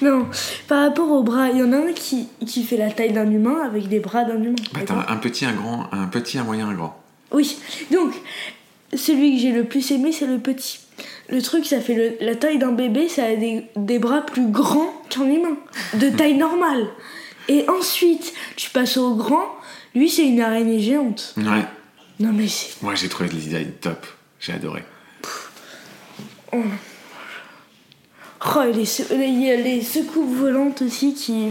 Non, 0.00 0.26
par 0.68 0.82
rapport 0.88 1.10
aux 1.10 1.22
bras, 1.22 1.50
il 1.50 1.58
y 1.58 1.62
en 1.62 1.72
a 1.72 1.76
un 1.76 1.92
qui, 1.92 2.28
qui 2.46 2.64
fait 2.64 2.76
la 2.76 2.90
taille 2.90 3.12
d'un 3.12 3.30
humain 3.30 3.58
avec 3.64 3.88
des 3.88 4.00
bras 4.00 4.24
d'un 4.24 4.42
humain. 4.42 4.54
Bah, 4.72 4.80
t'as 4.84 5.12
un 5.12 5.16
petit, 5.16 5.44
un 5.44 5.52
grand, 5.52 5.86
un 5.92 6.06
petit, 6.06 6.38
un 6.38 6.44
moyen, 6.44 6.68
un 6.68 6.74
grand. 6.74 7.00
Oui, 7.32 7.56
donc, 7.92 8.12
celui 8.94 9.36
que 9.36 9.42
j'ai 9.42 9.52
le 9.52 9.64
plus 9.64 9.90
aimé, 9.92 10.10
c'est 10.12 10.26
le 10.26 10.38
petit. 10.38 10.80
Le 11.28 11.40
truc, 11.40 11.66
ça 11.66 11.80
fait 11.80 11.94
le- 11.94 12.16
la 12.26 12.34
taille 12.34 12.58
d'un 12.58 12.72
bébé, 12.72 13.08
ça 13.08 13.24
a 13.24 13.36
des, 13.36 13.66
des 13.76 13.98
bras 13.98 14.22
plus 14.22 14.46
grands 14.48 14.92
qu'un 15.08 15.26
humain, 15.26 15.56
de 15.94 16.08
taille 16.16 16.36
normale. 16.36 16.86
Et 17.52 17.68
ensuite, 17.68 18.32
tu 18.56 18.70
passes 18.70 18.96
au 18.96 19.14
grand, 19.14 19.46
lui, 19.94 20.08
c'est 20.08 20.26
une 20.26 20.40
araignée 20.40 20.80
géante. 20.80 21.34
Ouais. 21.36 21.66
Non, 22.18 22.32
mais 22.32 22.48
c'est. 22.48 22.80
Moi, 22.82 22.94
j'ai 22.94 23.08
trouvé 23.10 23.28
le 23.28 23.34
design 23.36 23.72
top. 23.80 24.06
J'ai 24.40 24.54
adoré. 24.54 24.82
Oh, 26.52 26.62
et 28.66 28.72
les, 28.72 28.86
se- 28.86 29.12
il 29.12 29.42
y 29.42 29.50
a 29.50 29.56
les 29.56 29.82
secoupes 29.82 30.34
volantes 30.36 30.82
aussi 30.82 31.14
qui. 31.14 31.50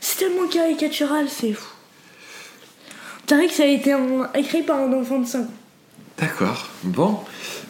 C'est 0.00 0.18
tellement 0.18 0.48
caricatural, 0.48 1.28
c'est 1.28 1.52
fou. 1.52 1.68
Dirait 3.26 3.46
que 3.46 3.54
ça 3.54 3.62
a 3.64 3.66
été 3.66 3.92
un- 3.92 4.28
écrit 4.34 4.62
par 4.62 4.78
un 4.80 4.92
enfant 4.92 5.20
de 5.20 5.26
5 5.26 5.40
ans. 5.42 5.50
D'accord. 6.18 6.68
Bon. 6.82 7.18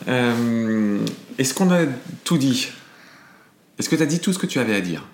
Euh, 0.09 0.99
Est-ce 1.39 1.55
qu'on 1.55 1.71
a 1.71 1.85
tout 2.25 2.39
dit? 2.39 2.69
Est-ce 3.79 3.89
que 3.89 3.97
tu 3.97 4.03
as 4.03 4.07
dit 4.07 4.21
tout 4.21 4.33
ce 4.33 4.39
que 4.39 4.47
tu 4.47 4.59
avais 4.59 4.75
à 4.75 4.81
dire? 4.81 5.05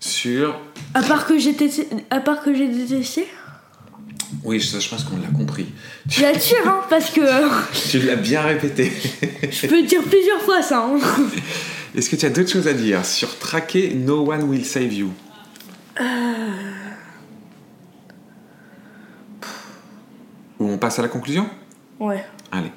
Sur. 0.00 0.58
À 0.94 1.02
part 1.02 1.26
que 1.26 1.38
j'ai 1.38 1.52
testé- 1.54 1.88
à 2.10 2.20
part 2.20 2.42
que 2.42 2.54
j'ai 2.54 2.68
détesté, 2.68 3.26
Oui, 4.44 4.60
ça, 4.60 4.78
je 4.80 4.88
pense 4.88 5.04
qu'on 5.04 5.16
l'a 5.18 5.28
compris. 5.28 5.66
tire, 6.08 6.56
hein, 6.66 6.80
parce 6.90 7.10
que 7.10 7.20
euh, 7.20 7.48
Tu 7.90 8.00
l'as 8.00 8.16
bien 8.16 8.40
répété. 8.42 8.90
je 9.50 9.66
peux 9.66 9.82
dire 9.82 10.02
plusieurs 10.02 10.40
fois 10.42 10.62
ça. 10.62 10.84
hein. 10.84 10.98
Est-ce 11.94 12.08
que 12.10 12.16
tu 12.16 12.24
as 12.26 12.30
d'autres 12.30 12.50
choses 12.50 12.66
à 12.68 12.72
dire 12.72 13.04
sur 13.04 13.38
traquer 13.38 13.92
No 13.94 14.30
One 14.32 14.44
Will 14.44 14.64
Save 14.64 14.92
You? 14.92 15.12
Ou 20.58 20.68
on 20.70 20.78
passe 20.78 20.98
à 20.98 21.02
la 21.02 21.08
conclusion? 21.08 21.48
Ouais. 22.00 22.24
Allez. 22.50 22.70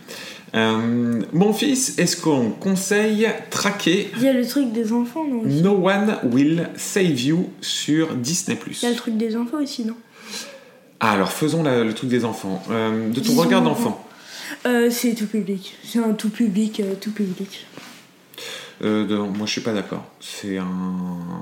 Euh, 0.56 1.22
mon 1.34 1.52
fils, 1.52 1.98
est-ce 2.00 2.16
qu'on 2.16 2.50
conseille 2.52 3.28
traquer 3.50 4.10
Il 4.16 4.24
y 4.24 4.28
a 4.30 4.34
le 4.34 4.48
truc 4.48 4.72
des 4.72 4.94
enfants, 4.94 5.26
non 5.26 5.42
aussi. 5.42 5.62
No 5.62 5.72
One 5.86 6.18
Will 6.32 6.70
Save 6.78 7.20
You 7.20 7.50
sur 7.60 8.16
Disney 8.16 8.58
Il 8.68 8.84
y 8.84 8.86
a 8.86 8.90
le 8.92 8.96
truc 8.96 9.18
des 9.18 9.36
enfants 9.36 9.58
aussi, 9.62 9.84
non? 9.84 9.96
Ah, 11.02 11.12
alors 11.12 11.32
faisons 11.34 11.62
la- 11.62 11.84
le 11.84 11.94
truc 11.94 12.10
des 12.10 12.24
enfants. 12.24 12.64
Euh, 12.72 13.10
de 13.10 13.16
ton 13.16 13.22
Disons- 13.32 13.42
regard 13.42 13.62
d'enfant. 13.64 14.08
euh, 14.66 14.90
C'est 14.90 15.14
tout 15.14 15.28
public. 15.28 15.76
C'est 15.84 16.00
un 16.00 16.14
tout 16.14 16.30
public, 16.30 16.82
tout 17.02 17.12
public. 17.12 17.68
Euh, 18.82 19.06
de- 19.06 19.18
moi, 19.18 19.46
je 19.46 19.52
suis 19.52 19.62
pas 19.62 19.74
d'accord. 19.74 20.06
C'est 20.22 20.58
un, 20.58 20.68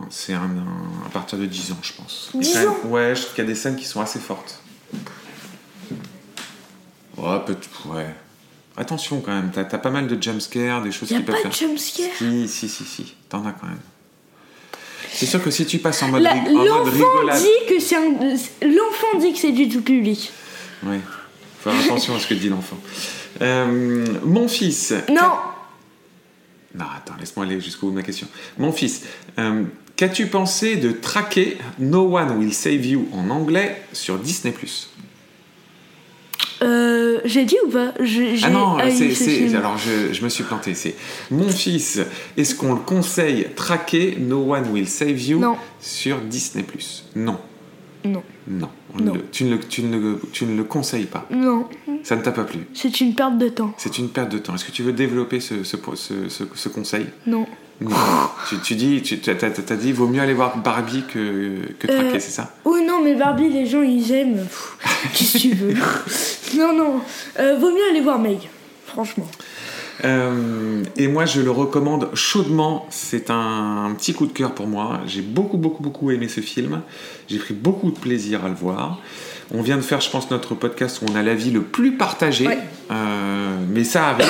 c'est 0.10 0.34
un, 0.34 0.41
un- 0.41 1.06
à 1.06 1.10
partir 1.12 1.38
de 1.38 1.45
10 1.45 1.71
ans, 1.71 1.78
je 1.84 1.93
pense. 1.93 2.32
Il 2.34 2.38
y 2.38 2.39
a 2.39 2.43
10 2.47 2.54
quand 2.54 2.60
même- 2.60 2.69
ans 2.69 2.93
Ouais, 2.95 3.15
je 3.15 3.21
trouve 3.21 3.36
qu'il 3.36 3.43
y 3.43 3.47
a 3.47 3.49
des 3.49 3.56
scènes 3.56 3.76
qui 3.76 3.86
sont 3.86 4.02
assez 4.02 4.19
fortes. 4.19 4.60
Ouais, 7.17 7.38
peut 7.45 7.56
ouais. 7.86 8.08
Attention 8.75 9.21
quand 9.21 9.31
même, 9.33 9.51
t'as 9.53 9.62
as 9.62 9.77
pas 9.77 9.91
mal 9.91 10.07
de 10.07 10.21
jumpscares, 10.21 10.81
des 10.81 10.91
choses 10.91 11.12
y 11.12 11.15
a 11.15 11.19
qui 11.19 11.23
peuvent 11.25 11.36
pas 11.36 11.41
faire. 11.49 11.51
de 11.51 11.55
jumpscare. 11.55 12.07
Si, 12.17 12.47
si, 12.47 12.67
si, 12.69 12.83
si, 12.86 13.13
t'en 13.29 13.45
as 13.45 13.51
quand 13.51 13.67
même. 13.67 13.77
C'est 15.12 15.27
sûr 15.27 15.43
que 15.43 15.51
si 15.51 15.65
tu 15.67 15.77
passes 15.77 16.01
en 16.01 16.07
mode, 16.07 16.23
La- 16.23 16.33
rig- 16.33 16.47
en 16.49 16.53
mode 16.53 16.67
L'enfant 16.67 16.91
rigolade. 16.91 17.39
dit 17.41 17.67
que 17.75 17.79
c'est 17.79 17.95
un... 17.97 18.09
L'enfant 18.67 19.19
dit 19.19 19.31
que 19.33 19.38
c'est 19.39 19.51
du 19.51 19.69
tout 19.69 19.81
public. 19.81 20.31
Ouais. 20.83 20.99
Faut 21.59 21.69
faire 21.69 21.79
attention 21.86 22.15
à 22.15 22.19
ce 22.19 22.25
que 22.27 22.33
dit 22.33 22.49
l'enfant. 22.49 22.77
Euh, 23.41 24.05
mon 24.23 24.47
fils. 24.47 24.91
Non 25.09 25.38
Non, 26.73 26.86
attends, 26.97 27.13
laisse-moi 27.19 27.45
aller 27.45 27.62
jusqu'au 27.62 27.88
bout 27.88 27.91
de 27.91 27.97
ma 27.97 28.03
question. 28.03 28.27
Mon 28.57 28.71
fils, 28.71 29.03
euh, 29.38 29.63
qu'as-tu 29.95 30.25
pensé 30.27 30.77
de 30.77 30.91
traquer 30.91 31.59
No 31.77 32.17
One 32.17 32.31
Will 32.39 32.53
Save 32.53 32.83
You 32.83 33.07
en 33.13 33.29
anglais 33.29 33.83
sur 33.93 34.17
Disney 34.17 34.51
J'ai 37.25 37.45
dit 37.45 37.55
ou 37.65 37.69
pas 37.69 37.93
Je- 37.99 38.43
Ah 38.43 38.49
non, 38.49 38.77
c'est, 38.89 39.55
alors 39.55 39.77
je, 39.77 40.13
je 40.13 40.23
me 40.23 40.29
suis 40.29 40.43
planté. 40.43 40.73
C'est 40.75 40.95
mon 41.31 41.47
fils, 41.49 41.99
est-ce 42.38 42.55
qu'on 42.55 42.73
le 42.73 42.79
conseille 42.79 43.47
traquer 43.55 44.17
No 44.19 44.53
One 44.53 44.69
Will 44.71 44.88
Save 44.88 45.19
You 45.21 45.39
Non. 45.39 45.55
sur 45.79 46.19
Disney 46.21 46.65
Non. 47.15 47.38
Non. 48.05 48.23
Non. 48.47 48.69
On 48.95 49.01
Non. 49.01 49.13
le- 49.13 49.25
tu, 49.31 49.45
ne 49.45 49.51
le, 49.51 49.59
tu, 49.59 49.81
ne 49.83 49.97
le, 49.97 50.19
tu 50.33 50.45
ne 50.45 50.55
le 50.57 50.63
conseilles 50.65 51.05
pas. 51.05 51.25
Non, 51.31 51.67
Ça 52.03 52.15
ne 52.17 52.21
t'a 52.21 52.31
pas 52.33 52.43
plu. 52.43 52.59
c'est 52.73 52.99
une 53.01 53.15
perte 53.15 53.38
de 53.38 53.47
temps. 53.47 53.73
C'est 53.77 53.97
une 53.97 54.09
perte 54.09 54.29
de 54.29 54.38
temps. 54.38 54.53
Est-ce 54.55 54.65
que 54.65 54.71
tu 54.71 54.83
veux 54.83 54.91
développer 54.93 55.39
ce, 55.39 55.63
ce- 55.63 55.77
ce 56.53 56.69
conseil? 56.69 57.05
Non. 57.25 57.47
Tu, 58.49 58.57
tu 58.59 58.75
dis, 58.75 59.01
tu 59.01 59.19
t'as 59.19 59.75
dit, 59.75 59.93
vaut 59.93 60.07
mieux 60.07 60.21
aller 60.21 60.33
voir 60.33 60.57
Barbie 60.57 61.03
que, 61.12 61.55
que 61.79 61.88
traquer, 61.88 62.07
Euh, 62.17 62.19
c'est 62.19 62.31
ça? 62.31 62.53
Oh 62.65 62.77
non, 62.86 63.01
mais 63.01 63.15
Barbie, 63.15 63.49
les 63.49 63.65
gens, 63.65 63.81
ils 63.81 64.12
aiment. 64.12 64.45
Qu'est-ce 65.13 65.33
que 65.33 65.38
tu 65.39 65.53
veux? 65.55 65.73
Non, 66.57 66.71
non. 66.75 67.01
Euh, 67.39 67.57
vaut 67.57 67.71
mieux 67.71 67.89
aller 67.89 68.01
voir 68.01 68.19
Meg. 68.19 68.38
Franchement. 68.86 69.27
Euh, 70.05 70.83
et 70.97 71.07
moi, 71.07 71.25
je 71.25 71.41
le 71.41 71.49
recommande 71.49 72.09
chaudement. 72.13 72.86
C'est 72.91 73.31
un, 73.31 73.86
un 73.86 73.93
petit 73.95 74.13
coup 74.13 74.27
de 74.27 74.33
cœur 74.33 74.53
pour 74.53 74.67
moi. 74.67 74.99
J'ai 75.07 75.21
beaucoup, 75.21 75.57
beaucoup, 75.57 75.81
beaucoup 75.81 76.12
aimé 76.12 76.27
ce 76.27 76.41
film. 76.41 76.81
J'ai 77.27 77.39
pris 77.39 77.55
beaucoup 77.55 77.89
de 77.89 77.97
plaisir 77.97 78.45
à 78.45 78.49
le 78.49 78.55
voir. 78.55 78.99
On 79.51 79.62
vient 79.63 79.77
de 79.77 79.81
faire, 79.81 80.01
je 80.01 80.09
pense, 80.12 80.29
notre 80.29 80.53
podcast 80.53 81.01
où 81.01 81.05
on 81.12 81.15
a 81.15 81.23
l'avis 81.23 81.49
le 81.49 81.62
plus 81.62 81.93
partagé. 81.93 82.47
Ouais. 82.47 82.59
Mais 83.69 83.83
ça 83.83 84.09
arrive. 84.09 84.27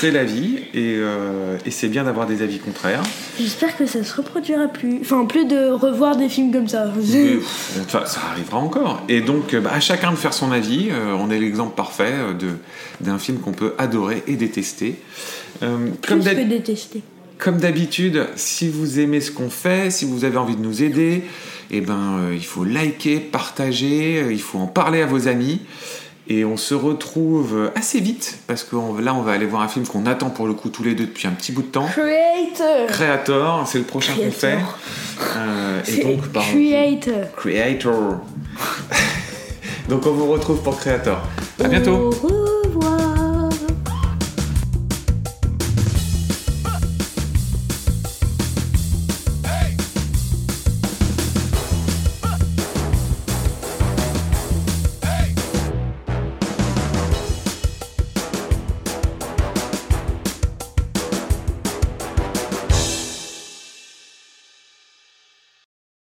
C'est 0.00 0.10
la 0.10 0.24
vie 0.24 0.56
et, 0.72 0.96
euh, 0.96 1.58
et 1.66 1.70
c'est 1.70 1.88
bien 1.88 2.04
d'avoir 2.04 2.26
des 2.26 2.40
avis 2.40 2.58
contraires. 2.58 3.02
J'espère 3.38 3.76
que 3.76 3.84
ça 3.84 4.02
se 4.02 4.16
reproduira 4.16 4.66
plus. 4.66 4.98
Enfin, 5.02 5.26
plus 5.26 5.44
de 5.44 5.70
revoir 5.70 6.16
des 6.16 6.30
films 6.30 6.52
comme 6.52 6.68
ça. 6.68 6.90
Mais, 6.96 7.34
pff, 7.34 7.80
enfin, 7.84 8.06
ça 8.06 8.20
arrivera 8.30 8.56
encore. 8.58 9.02
Et 9.10 9.20
donc, 9.20 9.52
euh, 9.52 9.60
bah, 9.60 9.72
à 9.74 9.80
chacun 9.80 10.10
de 10.10 10.16
faire 10.16 10.32
son 10.32 10.52
avis. 10.52 10.88
Euh, 10.90 11.14
on 11.18 11.30
est 11.30 11.38
l'exemple 11.38 11.74
parfait 11.76 12.14
de, 12.38 12.48
d'un 13.02 13.18
film 13.18 13.40
qu'on 13.40 13.52
peut 13.52 13.74
adorer 13.76 14.22
et 14.26 14.36
détester. 14.36 14.96
Euh, 15.62 15.88
comme 16.06 16.20
Plus 16.22 16.34
que 16.34 16.48
détester. 16.48 17.02
comme 17.36 17.58
d'habitude, 17.58 18.26
si 18.36 18.70
vous 18.70 19.00
aimez 19.00 19.20
ce 19.20 19.30
qu'on 19.30 19.50
fait, 19.50 19.90
si 19.90 20.06
vous 20.06 20.24
avez 20.24 20.38
envie 20.38 20.56
de 20.56 20.62
nous 20.62 20.82
aider, 20.82 21.24
eh 21.70 21.82
ben, 21.82 22.30
il 22.32 22.44
faut 22.44 22.64
liker, 22.64 23.20
partager, 23.20 24.26
il 24.30 24.40
faut 24.40 24.58
en 24.58 24.66
parler 24.66 25.02
à 25.02 25.06
vos 25.06 25.28
amis. 25.28 25.60
Et 26.32 26.44
on 26.44 26.56
se 26.56 26.74
retrouve 26.74 27.72
assez 27.74 27.98
vite, 27.98 28.38
parce 28.46 28.62
que 28.62 28.76
on- 28.76 28.96
là, 28.98 29.14
on 29.14 29.22
va 29.22 29.32
aller 29.32 29.46
voir 29.46 29.62
un 29.62 29.68
film 29.68 29.84
qu'on 29.84 30.06
attend 30.06 30.30
pour 30.30 30.46
le 30.46 30.54
coup 30.54 30.68
tous 30.68 30.84
les 30.84 30.94
deux 30.94 31.06
depuis 31.06 31.26
un 31.26 31.32
petit 31.32 31.50
bout 31.50 31.62
de 31.62 31.66
temps. 31.66 31.86
Creator. 31.86 32.86
Creator, 32.86 33.66
c'est 33.66 33.78
le 33.78 33.84
prochain 33.84 34.12
qu'on 34.14 34.30
fait. 34.30 34.58
Creator. 34.58 34.78
Euh, 35.36 35.80
et 35.88 36.04
donc, 36.04 36.28
par 36.28 36.44
Creator. 36.44 37.34
Creator. 37.36 38.20
donc, 39.88 40.06
on 40.06 40.12
vous 40.12 40.26
retrouve 40.30 40.62
pour 40.62 40.78
Creator. 40.78 41.20
À 41.64 41.66
bientôt. 41.66 42.10